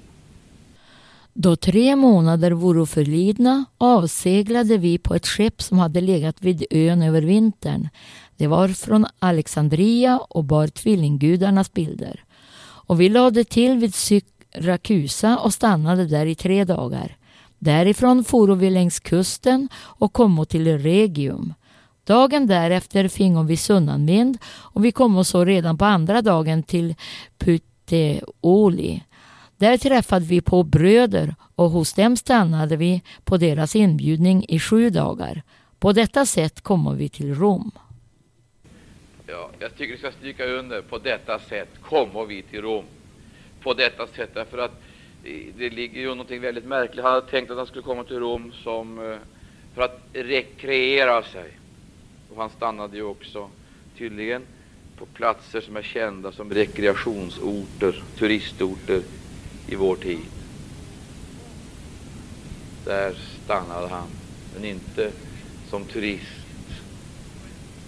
[1.37, 7.03] Då tre månader voro förlidna avseglade vi på ett skepp som hade legat vid ön
[7.03, 7.89] över vintern.
[8.37, 12.25] Det var från Alexandria och bar tvillinggudarnas bilder.
[12.87, 17.17] Och vi lade till vid Syrakusa och stannade där i tre dagar.
[17.59, 21.55] Därifrån foro vi längs kusten och kom till Regium.
[22.05, 26.95] Dagen därefter fingo vi sunnanvind och vi kom så redan på andra dagen till
[27.39, 29.03] Puteoli.
[29.57, 34.91] Där träffade vi på bröder och hos dem stannade vi på deras inbjudning i sju
[34.91, 35.43] dagar.
[35.79, 37.71] På detta sätt kommer vi till Rom.
[39.27, 42.85] Ja, jag tycker vi ska stryka under på detta sätt kommer vi till Rom.
[43.63, 44.83] På detta sätt, därför att
[45.25, 47.05] eh, det ligger ju någonting väldigt märkligt.
[47.05, 49.19] Han hade tänkt att han skulle komma till Rom som, eh,
[49.75, 51.51] för att rekreera sig.
[52.31, 53.51] Och han stannade ju också
[53.99, 54.43] tydligen
[54.99, 59.03] på platser som är kända som rekreationsorter, turistorter
[59.69, 60.27] i vår tid.
[62.85, 64.09] Där stannade han,
[64.55, 65.13] men inte
[65.71, 66.31] som turist,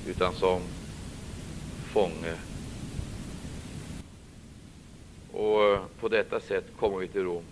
[0.07, 0.61] utan som
[1.93, 2.35] fånge.
[5.33, 7.43] Och eh, på detta sätt kommer vi till Rom.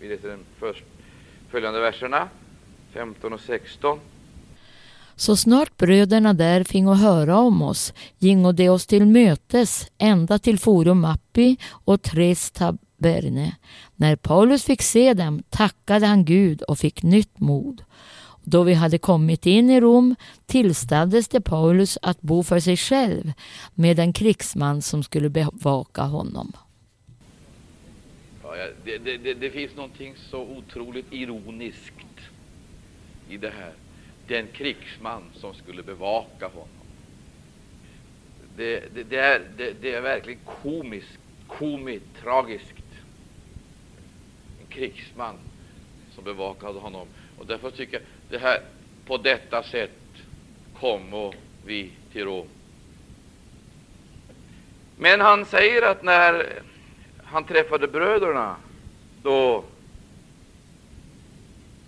[0.00, 0.84] Vi läser den först
[1.50, 2.28] följande verserna,
[2.92, 4.00] 15 och 16.
[5.16, 10.58] Så snart bröderna där fingo höra om oss gingo de oss till mötes ända till
[10.58, 13.56] Forum Appi och Tres Tab Berne.
[13.96, 17.82] När Paulus fick se dem tackade han Gud och fick nytt mod.
[18.44, 20.14] Då vi hade kommit in i Rom
[20.46, 23.32] tillstades det Paulus att bo för sig själv
[23.74, 26.52] med en krigsman som skulle bevaka honom.
[28.42, 31.94] Ja, det, det, det, finns någonting så otroligt ironiskt
[33.28, 33.72] i det här.
[34.28, 36.68] Den krigsman som skulle bevaka honom.
[38.56, 39.42] Det, det, det är,
[39.80, 42.77] det, är verkligen komiskt, komiskt, tragiskt.
[44.78, 45.34] Krigsman
[46.14, 47.06] som bevakade honom.
[47.38, 48.60] Och därför tycker jag det här,
[49.06, 49.90] på detta sätt
[50.80, 51.34] kommer
[51.66, 52.46] vi till Rom.
[54.96, 56.62] Men han säger att när
[57.24, 58.56] han träffade bröderna,
[59.22, 59.64] då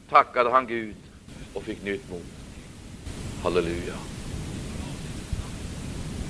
[0.08, 0.96] tackade han Gud
[1.54, 2.22] och fick nytt mod.
[3.42, 3.94] Halleluja.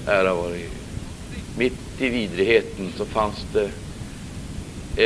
[0.07, 0.71] Ära vare Gud.
[1.59, 3.71] mitt i vidrigheten så fanns det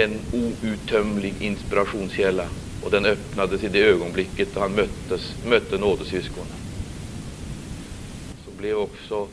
[0.02, 2.48] en outtömlig inspirationskälla
[2.80, 6.58] och den öppnades i det ögonblicket då han möttes, mötte nådesyskonen.
[8.44, 9.28] Så blev också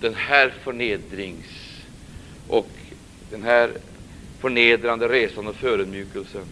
[0.00, 1.46] den här förnedrings
[2.46, 2.70] och
[3.30, 3.72] den här
[4.38, 6.46] förnedrande resan och förödmjukelsen,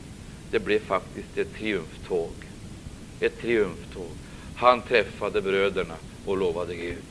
[0.51, 2.33] det blev faktiskt ett triumftåg.
[3.21, 4.11] Ett triumftåg.
[4.55, 7.05] Han träffade bröderna och lovade Gud.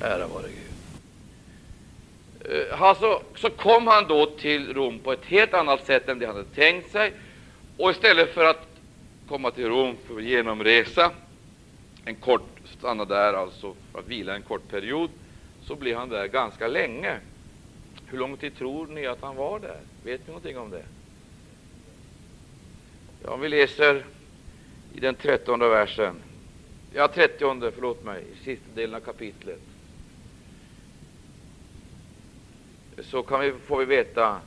[0.00, 0.59] Ära vare Gud.
[2.44, 6.26] Eh, alltså, så kom han då till Rom på ett helt annat sätt än det
[6.26, 7.12] han hade tänkt sig.
[7.76, 8.66] Och istället för att
[9.28, 11.10] komma till Rom för att genomresa,
[12.04, 15.10] en kort, stanna där alltså för att vila en kort period,
[15.62, 17.18] så blev han där ganska länge.
[18.06, 19.80] Hur lång tid tror ni att han var där?
[20.04, 20.84] Vet ni någonting om det?
[23.24, 24.04] Ja, om vi läser
[24.94, 26.14] i den trettonde versen,
[26.92, 29.60] ja, trettionde, förlåt mig, i sista delen av kapitlet,
[33.02, 34.40] så kan vi, får vi veta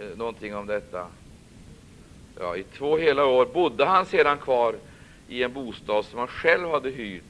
[0.00, 1.06] eh, någonting om detta.
[2.40, 4.74] Ja, I två hela år bodde han sedan kvar
[5.28, 7.22] i en bostad som han själv hade hyrt,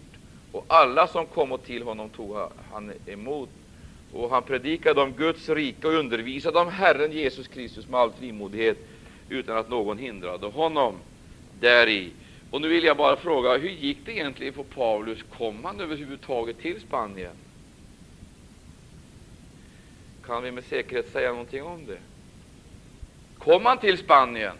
[0.53, 2.37] och alla som kom till honom tog
[2.73, 3.49] han emot.
[4.13, 8.79] Och han predikade om Guds rike och undervisade om Herren Jesus Kristus med all frimodighet,
[9.29, 10.95] utan att någon hindrade honom
[11.61, 12.11] däri.
[12.51, 15.19] Och nu vill jag bara fråga, hur gick det egentligen för Paulus?
[15.39, 17.37] Kom han överhuvudtaget till Spanien?
[20.27, 21.99] Kan vi med säkerhet säga någonting om det?
[23.39, 24.57] Kom han till Spanien?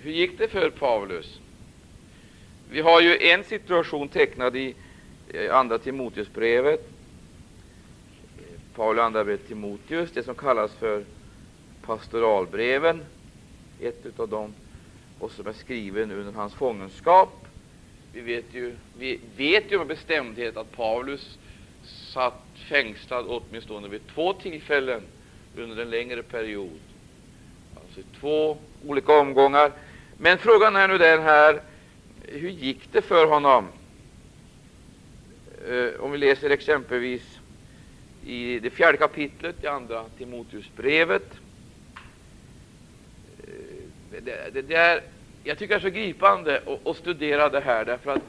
[0.00, 1.40] Hur gick det för Paulus?
[2.70, 4.74] Vi har ju en situation tecknad i
[5.28, 6.90] eh, Andra Timoteusbrevet,
[8.74, 11.04] Paulus andra brev Timoteus, det som kallas för
[11.82, 13.04] pastoralbreven,
[13.80, 14.54] ett av dem,
[15.18, 17.46] och som är skriven under hans fångenskap.
[18.12, 21.38] Vi vet ju, vi vet ju med bestämdhet att Paulus
[21.84, 25.02] satt fängslad åtminstone vid två tillfällen
[25.56, 26.80] under en längre period.
[27.74, 29.72] Alltså i två olika omgångar.
[30.18, 31.62] Men frågan är nu den här,
[32.22, 33.68] hur gick det för honom?
[35.68, 37.22] Eh, om vi läser exempelvis
[38.26, 41.32] i det fjärde kapitlet i Andra Timoteusbrevet.
[43.40, 45.02] Eh, det, det, det, är,
[45.44, 48.22] jag tycker det är så gripande att, att studera det här, därför att,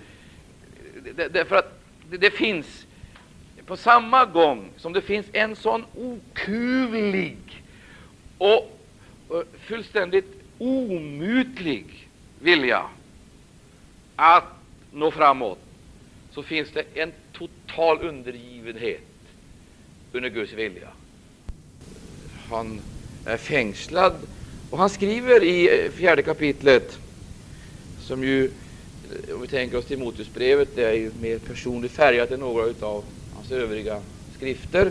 [1.31, 2.86] därför att det, det finns
[3.67, 7.37] på samma gång som det finns en sån okuvlig
[8.37, 8.79] och
[9.29, 11.85] eh, fullständigt omutlig
[12.39, 12.83] vilja
[14.15, 14.43] att
[14.91, 15.59] nå framåt,
[16.31, 19.01] så finns det en total undergivenhet
[20.11, 20.87] under Guds vilja.
[22.49, 22.81] Han
[23.25, 24.15] är fängslad,
[24.69, 26.99] och han skriver i eh, fjärde kapitlet,
[27.99, 32.39] som ju, eh, om vi tänker oss Timoteusbrevet, det är ju mer personligt färgat än
[32.39, 33.03] några av
[33.49, 34.01] hans övriga
[34.37, 34.83] skrifter.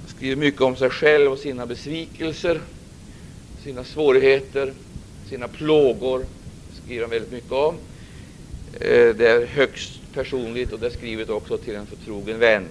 [0.00, 2.60] Han skriver mycket om sig själv och sina besvikelser,
[3.64, 4.72] sina svårigheter,
[5.28, 6.18] sina plågor.
[6.18, 7.74] Det skriver han väldigt mycket om.
[8.74, 12.68] Eh, det är högst personligt och det är skrivet också till en förtrogen vän.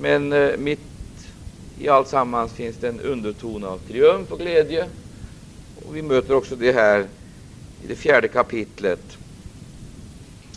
[0.00, 0.80] Men eh, mitt
[1.78, 4.86] i allt sammans finns det en underton av triumf och glädje.
[5.86, 7.06] Och vi möter också det här
[7.84, 9.18] i det fjärde kapitlet.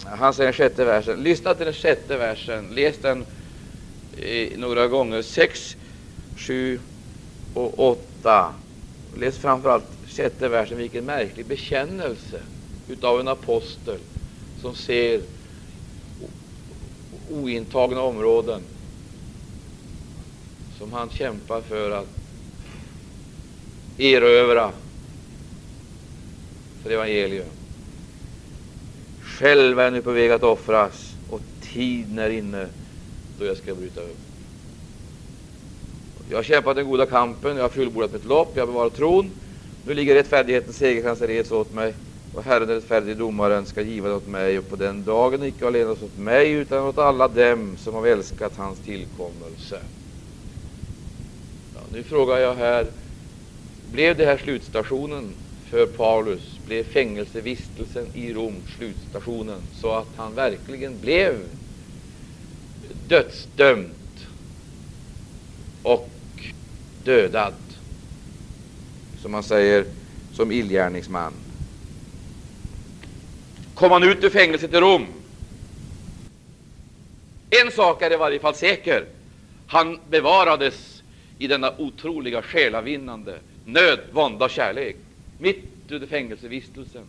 [0.09, 1.23] Han säger sjätte versen.
[1.23, 2.67] Lyssna till den sjätte versen.
[2.75, 3.25] Läs den
[4.17, 5.21] eh, några gånger.
[5.21, 5.77] Sex,
[6.35, 6.79] sju
[7.53, 8.53] och åtta.
[9.17, 10.77] Läs framförallt sjätte versen.
[10.77, 12.39] Vilken märklig bekännelse
[12.87, 13.99] utav en apostel
[14.61, 15.21] som ser
[17.29, 18.61] ointagna områden
[20.77, 22.07] som han kämpar för att
[23.97, 24.71] erövra
[26.83, 27.56] för evangelium.
[29.37, 32.69] Själv är jag nu på väg att offras och tiden är inne
[33.37, 34.17] då jag ska bryta upp.
[36.29, 39.31] Jag har kämpat den goda kampen, jag har fullbordat mitt lopp, jag har bevarat tron.
[39.85, 41.93] Nu ligger rättfärdighetens segerkrans reds åt mig,
[42.33, 45.67] och Herren, den rättfärdige domaren, ska giva det åt mig, och på den dagen icke
[45.67, 49.79] allenast åt mig, utan åt alla dem som har älskat hans tillkommelse.
[51.75, 52.87] Ja, nu frågar jag här,
[53.91, 55.35] blev det här slutstationen
[55.69, 56.56] för Paulus?
[56.67, 61.45] Blev fängelsevistelsen i Rom slutstationen, så att han verkligen blev
[63.07, 63.91] dödsdömd
[65.81, 66.09] och
[67.03, 67.53] dödad,
[69.17, 69.85] som man säger,
[70.33, 71.33] som illgärningsman?
[73.73, 75.07] Kom han ut ur fängelset i Rom?
[77.49, 79.05] En sak är i varje fall säker.
[79.67, 81.03] Han bevarades
[81.37, 84.95] i denna otroliga själavinnande nöd, vånda och kärlek.
[85.37, 87.03] Mitt under fängelsevistelsen,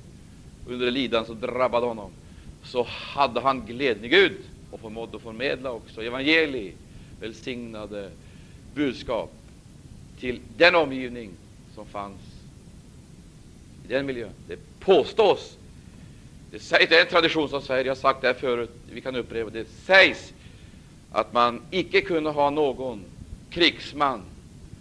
[0.66, 2.10] under det lidande som drabbade honom,
[2.62, 4.36] så hade han glädjen i Gud
[4.70, 6.74] och förmådde förmedla också evangeliet,
[7.20, 8.10] välsignade
[8.74, 9.30] budskap
[10.18, 11.30] till den omgivning
[11.74, 12.20] som fanns
[13.84, 14.32] i den miljön.
[14.46, 15.56] Det påstås,
[16.50, 19.16] det, sägs, det är en tradition som Sverige har sagt det här förut, vi kan
[19.16, 20.32] upprepa det, sägs
[21.10, 23.04] att man icke kunde ha någon
[23.50, 24.22] krigsman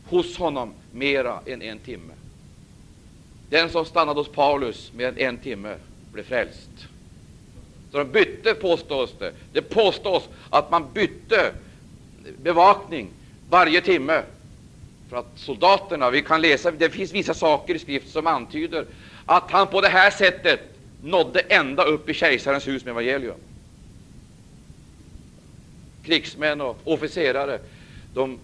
[0.05, 2.13] hos honom mera än en timme.
[3.49, 5.75] Den som stannade hos Paulus mer än en timme
[6.13, 6.69] blev frälst.
[7.91, 9.31] Så de bytte, påstås det.
[9.53, 11.51] Det påstås att man bytte
[12.37, 13.09] bevakning
[13.49, 14.23] varje timme.
[15.09, 18.85] För att soldaterna, vi kan läsa, det finns vissa saker i skrift som antyder
[19.25, 20.59] att han på det här sättet
[21.03, 23.37] nådde ända upp i kejsarens hus med evangelium.
[26.03, 27.59] Krigsmän och officerare,
[28.13, 28.39] de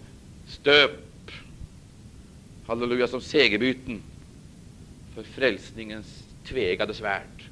[0.48, 0.90] stöp,
[2.66, 4.02] halleluja, som segerbyten
[5.14, 7.48] för frälsningens tvegade svärd.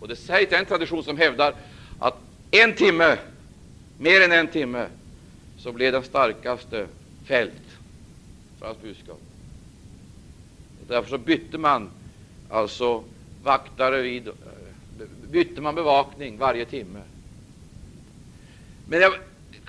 [0.00, 1.54] Och det sägs en tradition som hävdar
[1.98, 2.14] att
[2.50, 3.18] en timme,
[3.98, 4.86] mer än en timme,
[5.58, 6.86] så blev den starkaste
[7.24, 7.52] fälld.
[8.58, 9.20] för hans budskap.
[10.88, 11.90] Därför så bytte man
[12.50, 13.04] alltså
[13.42, 14.34] vaktare vid, eh,
[15.30, 17.02] bytte man bevakning varje timme.
[18.88, 19.14] Men jag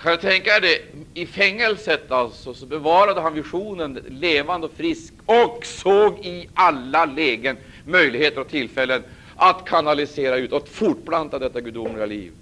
[0.02, 0.78] kan jag tänka det,
[1.14, 7.56] i fängelset alltså, så bevarade han visionen levande och frisk och såg i alla lägen
[7.84, 9.02] möjligheter och tillfällen
[9.36, 12.32] att kanalisera ut och fortplanta detta gudomliga liv.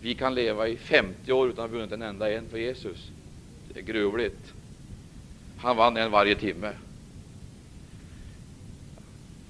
[0.00, 3.08] Vi kan leva i 50 år utan att ha vunnit en enda en för Jesus.
[3.72, 4.52] Det är gruvligt.
[5.58, 6.72] Han vann en varje timme.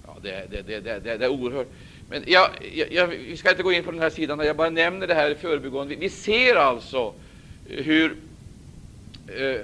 [0.07, 1.69] Ja, det, det, det, det, det är oerhört.
[2.09, 2.51] Men jag,
[2.91, 5.31] jag, vi ska inte gå in på den här sidan, jag bara nämner det här
[5.31, 5.95] i förbigående.
[5.95, 7.15] Vi, vi ser alltså
[7.67, 8.17] hur,
[9.29, 9.61] eh,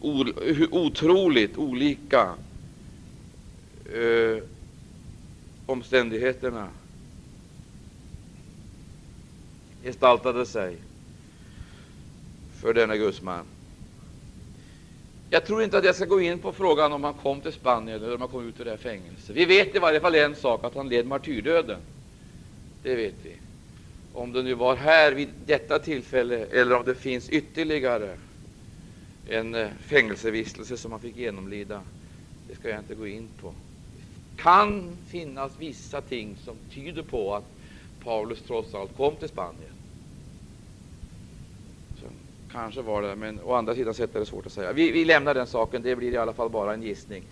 [0.00, 2.34] o, hur otroligt olika
[3.94, 4.42] eh,
[5.66, 6.68] omständigheterna
[9.82, 10.76] gestaltade sig
[12.60, 13.44] för denna gudsman.
[15.32, 17.96] Jag tror inte att jag ska gå in på frågan om han kom till Spanien
[17.96, 19.36] eller om han kom ut ur det här fängelset.
[19.36, 21.80] Vi vet i varje fall en sak, att han led martyrdöden.
[22.82, 23.32] Det vet vi.
[24.12, 28.16] Om det nu var här vid detta tillfälle eller om det finns ytterligare
[29.28, 31.82] en eh, fängelsevistelse som han fick genomlida,
[32.48, 33.54] det ska jag inte gå in på.
[34.36, 37.44] Det kan finnas vissa ting som tyder på att
[38.04, 39.79] Paulus trots allt kom till Spanien.
[42.52, 44.72] Kanske var det, men å andra sidan sett är det svårt att säga.
[44.72, 47.22] Vi, vi lämnar den saken, det blir i alla fall bara en gissning.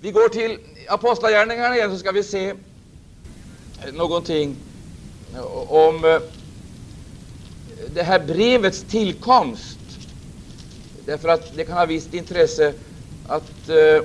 [0.00, 0.58] Vi går till
[0.88, 2.54] Apostlagärningarna igen, så ska vi se
[3.92, 4.56] någonting
[5.68, 6.20] om eh,
[7.94, 9.78] det här brevets tillkomst.
[11.06, 12.74] Därför att det kan ha visst intresse
[13.28, 14.02] att uh,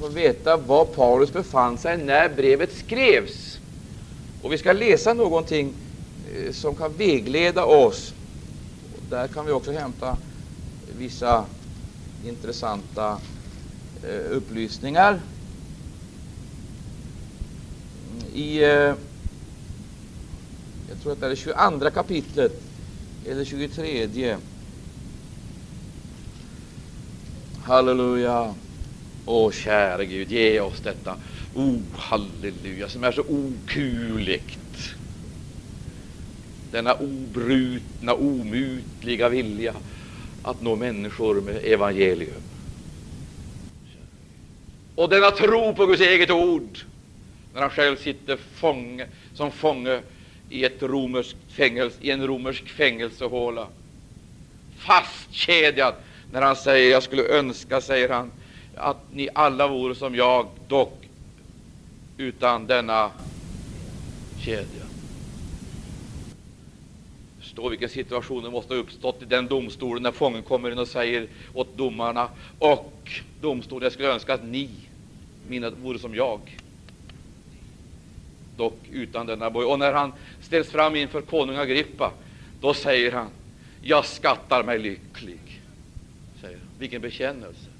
[0.00, 3.58] få veta var Paulus befann sig när brevet skrevs.
[4.42, 5.74] Och vi ska läsa någonting
[6.36, 8.14] uh, som kan vägleda oss.
[9.10, 10.16] Där kan vi också hämta
[10.98, 11.44] vissa
[12.24, 13.18] intressanta
[14.04, 15.20] eh, upplysningar.
[18.34, 18.94] I eh,
[20.88, 22.62] jag tror att det är det 22 kapitlet
[23.26, 24.36] eller 23.
[27.62, 28.54] Halleluja.
[29.26, 31.16] Åh, käre Gud, ge oss detta.
[31.54, 34.59] Oh, halleluja, som är så okuligt.
[36.70, 39.74] Denna obrutna, omutliga vilja
[40.42, 42.42] att nå människor med evangelium.
[44.94, 46.78] Och denna tro på Guds eget ord,
[47.54, 50.00] när han själv sitter fånge, som fånge
[50.50, 53.66] i, ett romerskt fängelse, i en romersk fängelsehåla.
[54.76, 55.94] Fastkedjad
[56.32, 58.30] när han säger, jag skulle önska, säger han,
[58.76, 61.08] att ni alla vore som jag, dock
[62.16, 63.10] utan denna
[64.36, 64.89] kedja.
[67.50, 70.88] Förstå vilken situation det måste ha uppstått i den domstolen när fången kommer in och
[70.88, 72.28] säger åt domarna
[72.58, 74.70] och domstolen, jag skulle önska att ni,
[75.48, 76.40] mina, vore som jag
[78.56, 79.64] dock utan denna boj.
[79.64, 82.12] Och när han ställs fram inför konung Agrippa,
[82.60, 83.30] då säger han,
[83.80, 85.62] jag skattar mig lycklig.
[86.40, 86.68] Säger han.
[86.78, 87.70] Vilken bekännelse!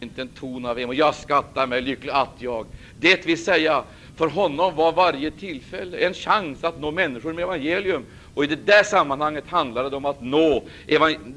[0.00, 0.92] Inte en ton av emo.
[0.92, 2.66] Jag skattar mig lycklig att jag.
[2.96, 3.84] Det vill säga,
[4.16, 8.04] för honom var varje tillfälle en chans att nå människor med evangelium.
[8.34, 10.62] Och i det där sammanhanget handlade det om att nå,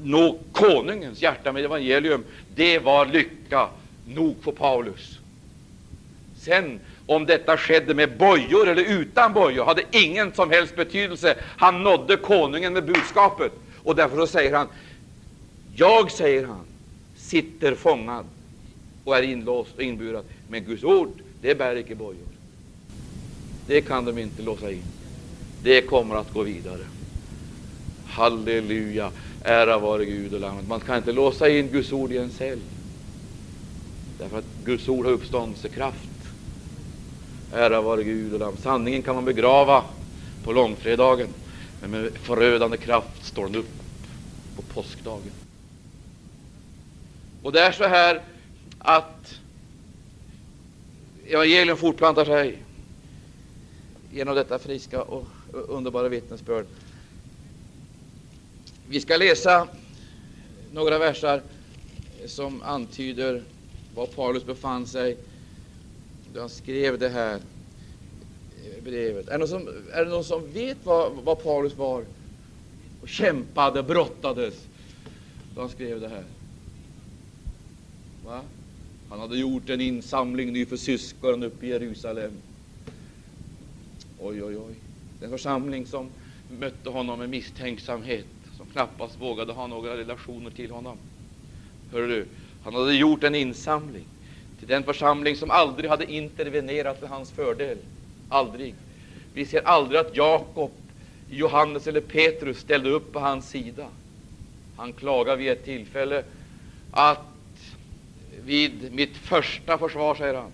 [0.02, 2.24] nå konungens hjärta med evangelium.
[2.54, 3.68] Det var lycka
[4.06, 5.18] nog för Paulus.
[6.36, 11.36] Sen om detta skedde med bojor eller utan bojor hade ingen som helst betydelse.
[11.56, 13.52] Han nådde konungen med budskapet.
[13.82, 14.68] Och därför så säger han,
[15.76, 16.64] jag, säger han,
[17.16, 18.26] sitter fångad
[19.04, 20.24] och är inlåst och inburad.
[20.48, 22.28] Men Guds ord, det bär icke bojor.
[23.66, 24.93] Det kan de inte låsa in
[25.64, 26.86] det kommer att gå vidare.
[28.04, 29.10] Halleluja,
[29.40, 30.68] ära vare Gud och Lammet.
[30.68, 32.60] Man kan inte låsa in Guds ord i en cell.
[34.18, 36.10] Därför att Guds ord har uppståndelsekraft.
[37.52, 38.60] Ära vare Gud och Lammet.
[38.60, 39.84] Sanningen kan man begrava
[40.42, 41.28] på långfredagen,
[41.80, 43.82] men med förödande kraft står den upp
[44.56, 45.32] på påskdagen.
[47.42, 48.22] Och det är så här
[48.78, 49.40] att
[51.26, 52.58] evangelium fortplantar sig
[54.12, 56.66] genom detta friska och underbara vittnesbörd.
[58.88, 59.68] Vi ska läsa
[60.72, 61.42] några versar
[62.26, 63.42] som antyder
[63.94, 65.16] var Paulus befann sig
[66.34, 67.40] då han skrev det här
[68.82, 69.28] brevet.
[69.28, 72.04] Är det någon som, är det någon som vet var, var Paulus var
[73.02, 74.54] och kämpade, brottades
[75.54, 76.24] då han skrev det här?
[78.24, 78.42] Va?
[79.10, 82.32] Han hade gjort en insamling nu för syskon uppe i Jerusalem.
[84.18, 84.74] Oj, oj, oj.
[85.24, 86.10] En församling som
[86.48, 90.96] mötte honom med misstänksamhet, som knappast vågade ha några relationer till honom.
[91.92, 92.26] Hör du,
[92.62, 94.06] han hade gjort en insamling
[94.58, 97.78] till den församling som aldrig hade intervenerat till hans fördel.
[98.28, 98.74] Aldrig.
[99.34, 100.72] Vi ser aldrig att Jakob,
[101.28, 103.88] Johannes eller Petrus ställde upp på hans sida.
[104.76, 106.24] Han klagade vid ett tillfälle
[106.90, 107.74] att
[108.42, 110.52] vid mitt första försvar, säger han,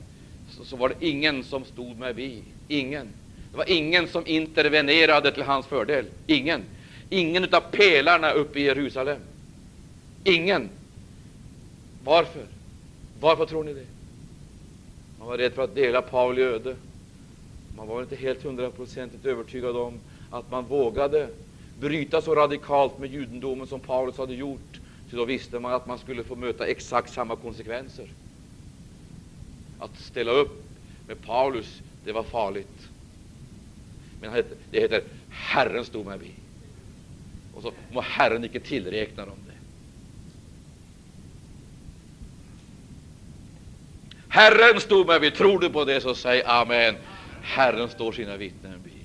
[0.49, 2.43] så, så var det ingen som stod mig bi.
[2.68, 3.12] Ingen.
[3.51, 6.07] Det var ingen som intervenerade till hans fördel.
[6.27, 6.63] Ingen.
[7.09, 9.21] Ingen av pelarna uppe i Jerusalem.
[10.25, 10.69] Ingen.
[12.05, 12.43] Varför?
[13.21, 13.87] Varför tror ni det?
[15.19, 16.77] Man var rädd för att dela Pauli öde.
[17.77, 21.29] Man var inte helt hundraprocentigt övertygad om att man vågade
[21.81, 24.81] bryta så radikalt med judendomen som Paulus hade gjort.
[25.11, 28.09] Ty då visste man att man skulle få möta exakt samma konsekvenser.
[29.79, 30.65] Att ställa upp
[31.07, 32.89] med Paulus, det var farligt.
[34.21, 36.35] Men det heter Herren stod mig vid.
[37.55, 39.53] Och så må Herren icke tillräkna dem det.
[44.29, 45.35] Herren stod mig vid.
[45.35, 46.97] Tror du på det, så säg amen.
[47.43, 49.05] Herren står sina vittnen vid.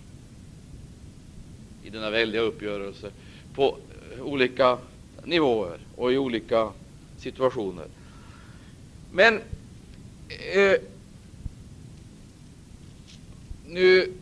[1.84, 3.12] I denna väldiga uppgörelse
[3.56, 3.78] på
[4.14, 4.78] eh, olika
[5.24, 6.72] nivåer och i olika
[7.18, 7.86] situationer.
[9.12, 9.42] Men
[10.54, 10.74] eh,
[13.68, 14.14] nu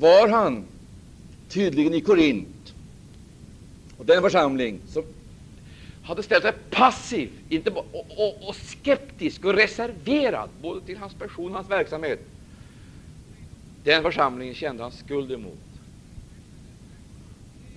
[0.00, 0.64] var han
[1.48, 2.74] tydligen i Korint
[3.98, 5.04] och den församling som
[6.02, 7.86] hade ställt sig passiv inte och,
[8.16, 12.20] och, och, skeptisk och reserverad både till hans person och hans verksamhet.
[13.84, 15.58] Den församlingen kände han skuld emot.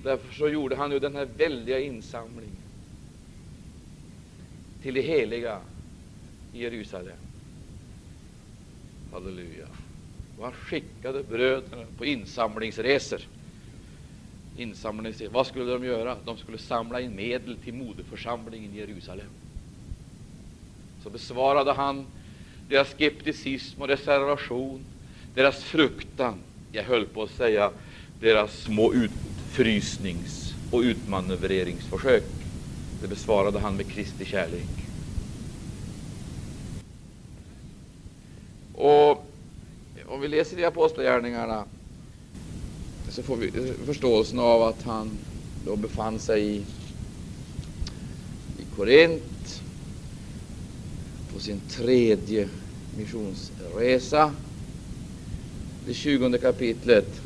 [0.03, 2.57] Därför så gjorde han ju den här väldiga insamlingen
[4.81, 5.59] till det heliga
[6.53, 7.17] i Jerusalem.
[9.11, 9.67] Halleluja.
[10.37, 13.21] Och han skickade bröderna på insamlingsresor.
[14.57, 15.33] Insamlingsresor.
[15.33, 16.17] Vad skulle de göra?
[16.25, 19.27] De skulle samla in medel till moderförsamlingen i Jerusalem.
[21.03, 22.05] Så besvarade han
[22.69, 24.85] deras skepticism och reservation,
[25.35, 26.39] deras fruktan,
[26.71, 27.71] jag höll på att säga
[28.19, 32.31] deras små utfrysnings och utmanövreringsförsök.
[33.01, 34.67] Det besvarade han med Kristi kärlek.
[38.73, 39.32] Och
[40.13, 41.65] om vi läser i Apostlagärningarna
[43.09, 45.17] så får vi eh, förståelsen av att han
[45.65, 46.65] då befann sig i,
[48.57, 49.61] i Korint
[51.33, 52.49] på sin tredje
[52.97, 54.33] missionsresa.
[55.85, 57.21] Det tjugonde kapitlet.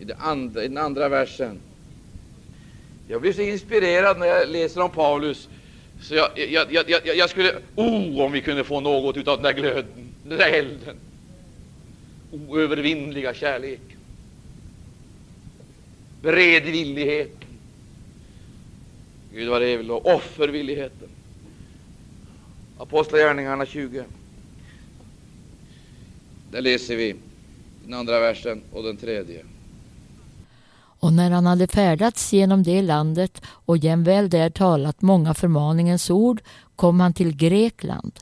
[0.00, 1.60] I, det andra, I den andra versen.
[3.08, 5.48] Jag blir så inspirerad när jag läser om Paulus
[6.00, 9.42] så jag, jag, jag, jag, jag skulle, oh, om vi kunde få något av den
[9.42, 10.96] där glöden, den där elden.
[12.32, 13.98] Oövervinnliga kärleken,
[16.22, 17.48] Beredvilligheten.
[19.34, 21.08] Gud vad det är, och offervilligheten.
[22.78, 24.04] Apostlagärningarna 20.
[26.50, 27.14] Där läser vi
[27.84, 29.44] den andra versen och den tredje.
[31.00, 36.40] Och när han hade färdats genom det landet och jämväl där talat många förmaningens ord
[36.76, 38.12] kom han till Grekland.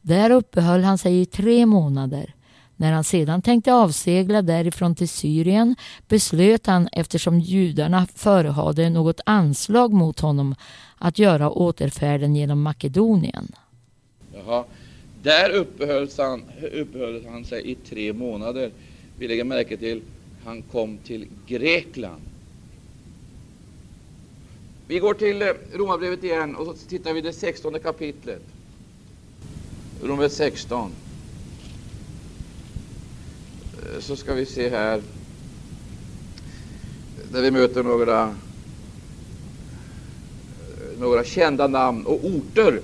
[0.00, 2.34] Där uppehöll han sig i tre månader.
[2.76, 5.76] När han sedan tänkte avsegla därifrån till Syrien
[6.08, 10.54] beslöt han, eftersom judarna förehade något anslag mot honom,
[10.98, 13.52] att göra återfärden genom Makedonien.
[14.34, 14.64] Jaha.
[15.22, 18.70] Där uppehöll han, uppehöll han sig i tre månader.
[19.18, 20.02] Vi lägger märke till
[20.44, 22.22] han kom till Grekland.
[24.86, 28.42] Vi går till eh, Romarbrevet igen och så tittar vi det 16 kapitlet.
[30.02, 30.92] Romarbrevet 16.
[33.82, 35.02] Eh, så ska vi se här
[37.32, 38.32] där vi möter några eh,
[40.98, 42.80] några kända namn och orter.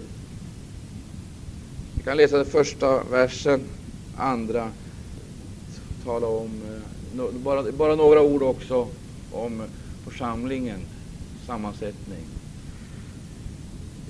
[1.94, 3.60] Vi kan läsa den första versen,
[4.16, 4.70] andra,
[6.04, 6.77] tala om eh,
[7.32, 8.88] bara, bara några ord också
[9.32, 9.62] om
[10.04, 10.80] församlingen,
[11.46, 12.24] sammansättning.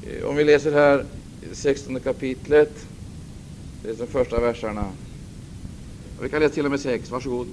[0.03, 1.05] Eh, om vi läser här
[1.53, 2.87] 16 kapitlet,
[3.83, 4.85] det är de första verserna.
[6.23, 7.47] Vi kan läsa till och med sex, varsågod.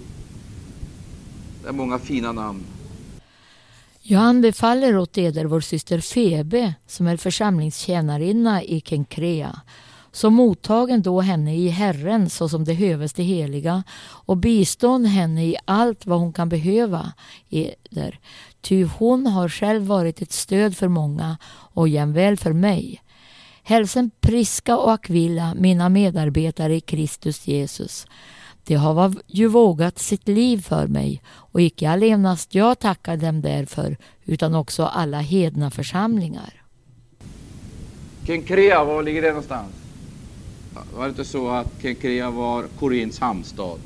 [1.64, 2.64] Det är många fina namn.
[4.02, 9.62] Jag anbefaller åt eder vår syster Febe, som är församlingstjänarinna i Kenkrea,
[10.16, 15.58] så mottagen då henne i Herren såsom det höves det heliga och bistånd henne i
[15.66, 17.14] allt vad hon kan behöva
[17.50, 18.20] eder.
[18.62, 21.38] Ty hon har själv varit ett stöd för många
[21.74, 23.02] och jämväl för mig.
[23.64, 28.08] Hälsen Priska och Aquila, mina medarbetare i Kristus Jesus.
[28.64, 33.98] De har ju vågat sitt liv för mig och icke allenast jag tackar dem därför
[34.26, 36.64] utan också alla hedna församlingar.
[38.28, 39.85] Kenkrea, var ligger det någonstans?
[40.96, 43.80] Var det inte så att Kenkrea var Korinths hamnstad?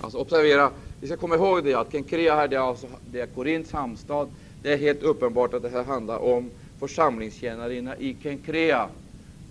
[0.00, 0.70] Alltså observera,
[1.00, 4.28] vi ska komma ihåg det att Kenkrea här, det är, alltså, det är Korints hamnstad.
[4.62, 8.88] Det är helt uppenbart att det här handlar om församlingstjänarinna i Kenkrea.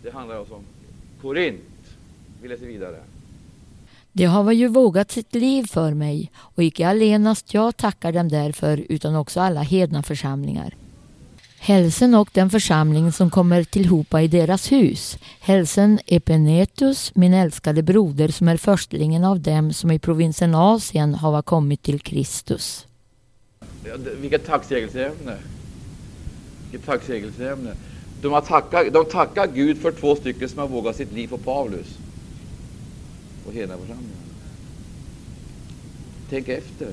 [0.04, 0.64] Det handlar alltså om
[1.22, 1.62] Korint.
[2.42, 2.98] Vi läser vidare.
[4.12, 8.86] De har ju vågat sitt liv för mig och icke allenast jag tackar dem därför
[8.90, 10.74] utan också alla hedna församlingar.
[11.60, 15.18] Hälsen och den församling som kommer tillhopa i deras hus.
[15.40, 21.42] Hälsen Epenetus, min älskade broder, som är förstlingen av dem som i provinsen Asien har
[21.42, 22.88] kommit till Kristus.
[24.18, 25.38] Vilket tacksägelseämne!
[26.72, 27.74] Vilket tacksägelseämne!
[28.22, 31.38] De, har tackat, de tackar Gud för två stycken som har vågat sitt liv på
[31.38, 31.88] Paulus
[33.48, 34.18] och hela församlingen.
[36.30, 36.88] Tänk efter.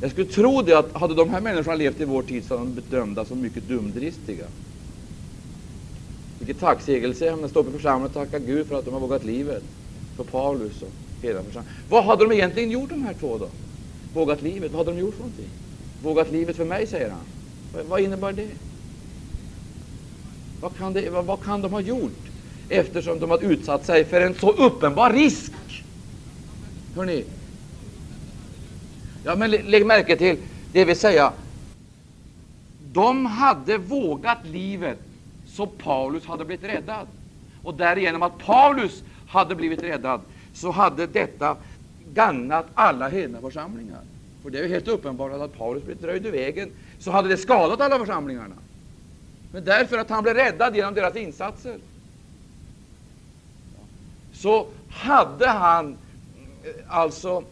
[0.00, 2.70] Jag skulle tro det att hade de här människorna levt i vår tid så hade
[2.70, 4.46] de bedömda som mycket dumdristiga.
[6.38, 7.48] Vilket tacksägelseämne.
[7.48, 9.62] Stå upp i församlingen och tacka Gud för att de har vågat livet
[10.16, 10.92] för Paulus och
[11.22, 11.76] hela församlingen.
[11.88, 13.48] Vad hade de egentligen gjort de här två då?
[14.14, 14.72] Vågat livet?
[14.72, 15.48] Vad hade de gjort för någonting?
[16.02, 17.84] Vågat livet för mig, säger han.
[17.88, 18.48] Vad innebär det?
[20.60, 22.18] Vad kan, det, vad, vad kan de ha gjort
[22.68, 25.52] eftersom de har utsatt sig för en så uppenbar risk?
[26.94, 27.24] Hörrni,
[29.28, 30.36] ja, men lägg märke till,
[30.72, 31.32] det vill säga,
[32.92, 34.98] de hade vågat livet
[35.46, 37.06] så Paulus hade blivit räddad.
[37.62, 40.20] Och därigenom att Paulus hade blivit räddad
[40.54, 41.56] så hade detta
[42.14, 44.00] gagnat alla hedna församlingar.
[44.42, 47.36] För det är ju helt uppenbart att Paulus blivit röjd i vägen så hade det
[47.36, 48.54] skadat alla församlingarna.
[49.52, 51.78] Men därför att han blev räddad genom deras insatser
[54.32, 55.96] så hade han
[56.64, 57.42] eh, alltså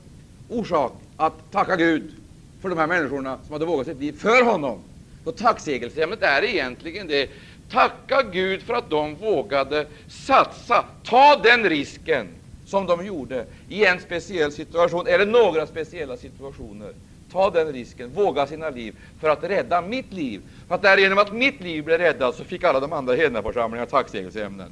[0.48, 2.14] orsak att tacka Gud
[2.60, 4.82] för de här människorna som hade vågat sitt liv för honom.
[5.24, 7.30] Och tacksägelseämnet är egentligen det.
[7.68, 12.28] Tacka Gud för att de vågade satsa, ta den risken
[12.64, 16.92] som de gjorde i en speciell situation, eller några speciella situationer.
[17.32, 20.40] Ta den risken, våga sina liv för att rädda mitt liv.
[20.68, 24.70] För att därigenom att mitt liv blev räddat så fick alla de andra hednaförsamlingarna tacksägelseämnen.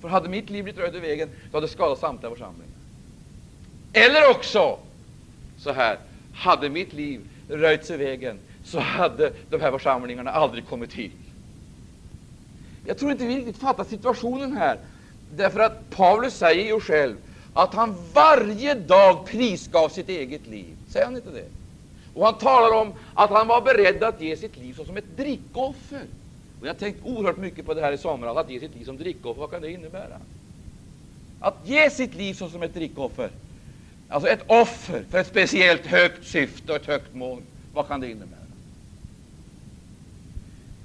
[0.00, 2.65] För hade mitt liv blivit röjt i vägen, då hade det skadat samtliga församlingar.
[3.96, 4.78] Eller också
[5.58, 5.98] så här,
[6.32, 11.12] hade mitt liv röjts i vägen, så hade de här församlingarna aldrig kommit hit.
[12.84, 14.78] Jag tror inte vi riktigt fattar situationen här,
[15.36, 17.16] därför att Paulus säger ju själv
[17.52, 20.76] att han varje dag prisgav sitt eget liv.
[20.88, 21.48] Säger han inte det?
[22.14, 26.02] Och han talar om att han var beredd att ge sitt liv som ett drickoffer.
[26.60, 28.84] Och jag har tänkt oerhört mycket på det här i somras, att ge sitt liv
[28.84, 29.40] som drickoffer.
[29.40, 30.18] Vad kan det innebära?
[31.40, 33.30] Att ge sitt liv som ett drickoffer.
[34.08, 37.42] Alltså ett offer för ett speciellt högt syfte och ett högt mål.
[37.74, 38.38] Vad kan det innebära?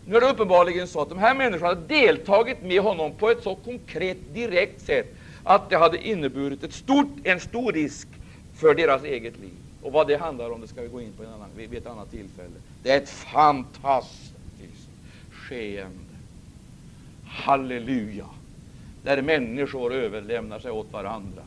[0.05, 3.43] Nu är det uppenbarligen så att de här människorna har deltagit med honom på ett
[3.43, 8.07] så konkret, direkt sätt att det hade inneburit ett stort, en stor risk
[8.55, 9.57] för deras eget liv.
[9.81, 11.87] Och vad det handlar om det ska vi gå in på en annan, vid ett
[11.87, 12.55] annat tillfälle.
[12.83, 14.89] Det är ett fantastiskt
[15.31, 16.15] skeende.
[17.25, 18.25] Halleluja!
[19.03, 21.41] Där människor överlämnar sig åt varandra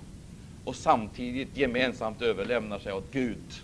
[0.65, 3.55] och samtidigt gemensamt överlämnar sig åt Gud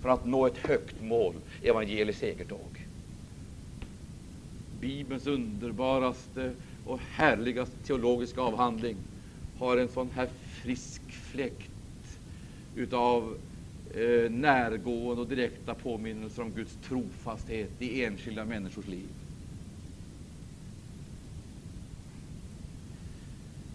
[0.00, 2.86] för att nå ett högt mål, evangeliets segertåg.
[4.80, 8.96] Bibelns underbaraste och härligaste teologiska avhandling
[9.58, 10.28] har en sån här
[10.62, 11.70] frisk fläkt
[12.74, 13.36] utav
[13.94, 19.08] eh, närgående och direkta påminnelser om Guds trofasthet i enskilda människors liv.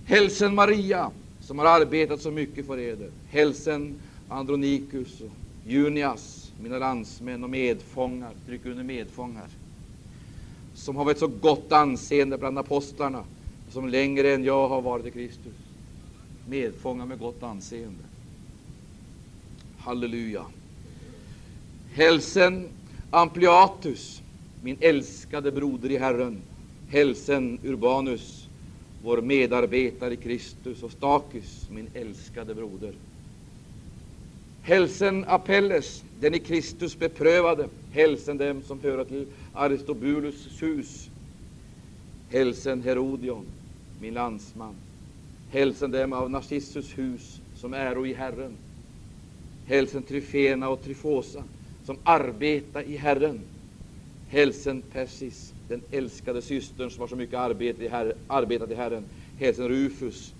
[0.05, 1.11] Hälsen Maria,
[1.45, 3.09] som har arbetat så mycket för eder.
[3.29, 5.31] Hälsen Andronikus och
[5.67, 9.47] Junias, mina landsmän och medfångar, tryck under medfångar,
[10.75, 13.23] som har ett så gott anseende bland apostlarna,
[13.69, 15.53] som längre än jag har varit i Kristus.
[16.49, 18.03] Medfångar med gott anseende.
[19.77, 20.45] Halleluja.
[21.91, 22.69] Hälsen
[23.09, 24.21] Ampliatus,
[24.61, 26.41] min älskade broder i Herren.
[26.89, 28.42] Hälsen Urbanus,
[29.03, 32.93] vår medarbetare i Kristus, och Stakis, min älskade broder.
[34.61, 37.67] Hälsen Apelles, den i Kristus beprövade.
[37.91, 41.09] Hälsen dem som höra till Aristobulus hus.
[42.29, 43.45] Hälsen Herodion,
[44.01, 44.75] min landsman.
[45.49, 48.55] Hälsen dem av Narcissus hus, som äro i Herren.
[49.65, 51.43] Hälsen Tryfena och Tryfosa,
[51.85, 53.41] som arbeta i Herren.
[54.27, 59.05] Hälsen Persis, den älskade systern som har så mycket arbete i herre, arbetat i Herren.
[59.37, 60.33] Hälsen Rufus,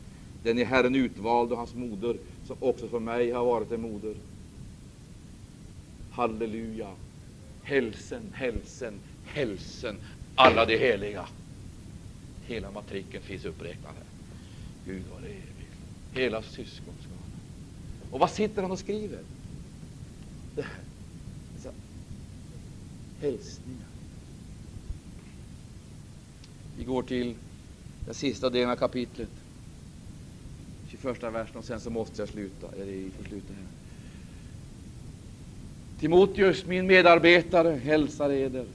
[0.44, 2.18] den i Herren utvalde och hans moder,
[2.48, 4.16] som också för mig har varit en moder.
[6.12, 6.92] Halleluja.
[7.64, 8.94] Hälsen, hälsen,
[9.26, 9.98] hälsen,
[10.36, 11.28] alla de heliga.
[12.48, 14.06] Hela matriken finns uppräknad här.
[14.86, 15.70] Gud var evig.
[16.14, 17.20] Hela syskonskaran.
[18.12, 19.20] Och vad sitter han och skriver?
[20.56, 21.74] Det här.
[23.22, 23.93] Hälsningar.
[26.78, 27.36] Vi går till
[28.06, 29.30] den sista delen av kapitlet.
[30.88, 32.68] 21 versen och sen så måste jag sluta.
[32.76, 33.66] Eller vi får sluta här.
[36.00, 38.66] Timoteus, min medarbetare, hälsar eder.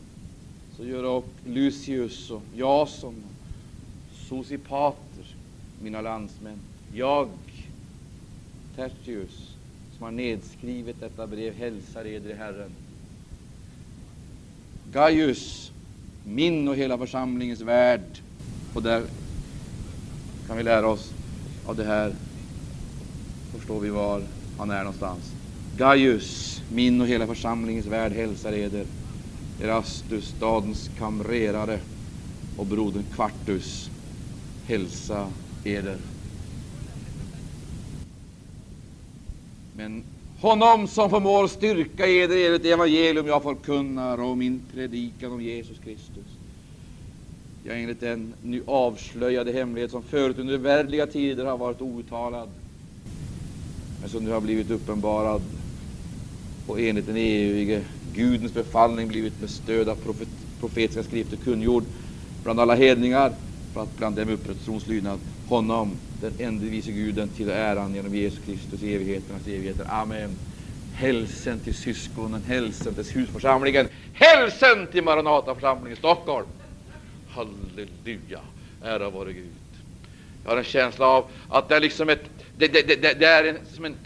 [0.76, 5.34] Så gör och Lucius och Jason och Sosipater,
[5.82, 6.59] mina landsmän.
[6.94, 7.28] Jag,
[8.76, 9.55] Tertius,
[9.96, 12.70] som har nedskrivit detta brev, hälsar eder i Herren.
[14.92, 15.72] Gaius,
[16.29, 18.01] min och hela församlingens värld,
[18.74, 19.03] Och där
[20.47, 21.12] kan vi lära oss
[21.66, 22.14] av det här.
[23.53, 24.22] Förstår vi var
[24.59, 25.33] han är någonstans.
[25.76, 28.87] Gaius, min och hela församlingens värld hälsar eder.
[29.62, 31.81] Erastus, stadens kamrerare
[32.57, 33.91] och brodern Quartus
[34.66, 35.31] hälsa
[35.64, 35.99] eder.
[39.76, 40.03] Men
[40.41, 45.78] honom som förmår styrka eder enligt det evangelium jag förkunnar och min predikan om Jesus
[45.78, 46.26] Kristus.
[47.64, 52.49] Ja, enligt den nu avslöjade hemlighet som förut under värdliga tider har varit outtalad,
[54.01, 55.43] men som nu har blivit uppenbarad
[56.66, 57.82] och enligt den evige
[58.14, 60.28] Gudens befallning blivit med stöd av profet,
[60.61, 61.84] profetiska skrifter kungjord
[62.45, 63.32] bland alla hedningar,
[63.73, 68.45] för att bland dem upprätta tronslydnad honom, den ende vise Guden, till äran genom Jesus
[68.45, 69.87] Kristus i evigheternas evigheter.
[69.89, 70.39] Amen.
[70.91, 76.47] Hälsen till syskonen, hälsen till husförsamlingen, hälsen till Maranataförsamlingen i Stockholm.
[77.29, 78.41] Halleluja,
[78.83, 79.53] ära vare Gud.
[80.45, 83.45] Jag har en känsla av att det är liksom ett, det, det, det, det är
[83.45, 83.97] en, som en,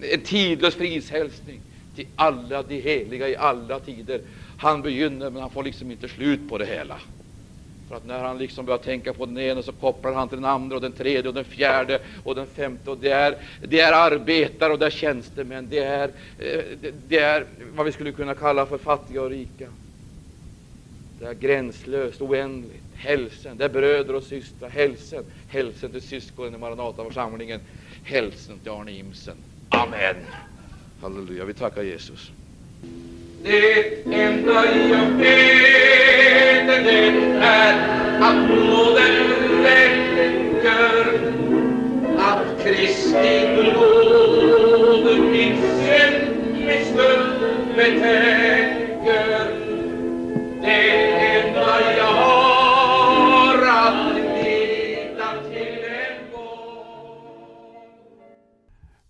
[0.00, 1.60] en tidlös frishälsning
[1.94, 4.20] till alla de heliga i alla tider.
[4.56, 6.98] Han begynner, men han får liksom inte slut på det hela.
[7.94, 10.44] För att när han liksom börjar tänka på den ena så kopplar han till den
[10.44, 12.90] andra och den tredje och den fjärde och den femte.
[12.90, 15.68] Och det är, det är arbetare och det är tjänstemän.
[15.70, 19.68] Det är, eh, det, det är vad vi skulle kunna kalla för fattiga och rika.
[21.18, 22.82] Det är gränslöst, oändligt.
[22.94, 24.68] Hälsen, det är bröder och systrar.
[24.68, 27.60] Hälsen, hälsen till syskonen i Maranataförsamlingen.
[28.04, 29.36] Hälsen till Arne Imsen.
[29.68, 30.16] Amen.
[31.00, 32.32] Halleluja, vi tackar Jesus.
[33.44, 37.74] Det enda jag vet det är
[38.20, 39.16] att nåden
[39.62, 41.06] väcker,
[42.18, 48.63] att Kristi blod min synd, min skuld betäcker.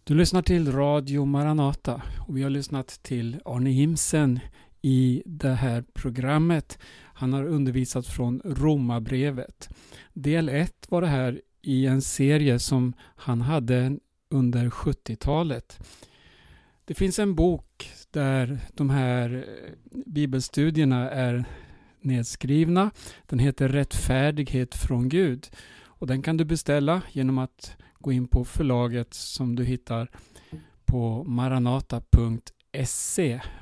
[0.06, 4.40] Du lyssnar till Radio Maranata och vi har lyssnat till Arne Himsen
[4.82, 6.78] i det här programmet.
[7.14, 9.68] Han har undervisat från Romarbrevet.
[10.12, 13.98] Del 1 var det här i en serie som han hade
[14.30, 15.78] under 70-talet.
[16.84, 21.44] Det finns en bok där de här eh, bibelstudierna är
[22.00, 22.90] nedskrivna.
[23.26, 25.50] Den heter Rättfärdighet från Gud
[25.84, 30.10] och den kan du beställa genom att gå in på förlaget som du hittar
[30.84, 32.00] på maranata.se.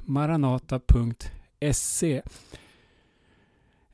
[0.05, 1.03] Maranata.se.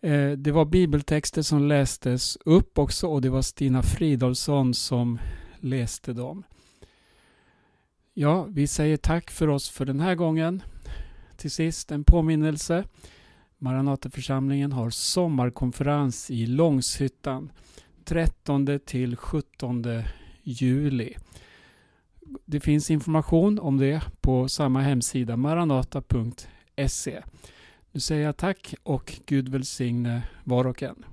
[0.00, 5.18] Eh, det var bibeltexter som lästes upp också och det var Stina Fridolfsson som
[5.60, 6.42] läste dem.
[8.14, 10.62] Ja, vi säger tack för oss för den här gången.
[11.36, 12.84] Till sist en påminnelse.
[13.58, 17.52] Maranataförsamlingen har sommarkonferens i Långshyttan
[18.04, 19.82] 13 till 17
[20.48, 21.16] juli.
[22.44, 27.22] Det finns information om det på samma hemsida maranata.se.
[27.92, 31.04] Nu säger jag tack och Gud välsigne var och en.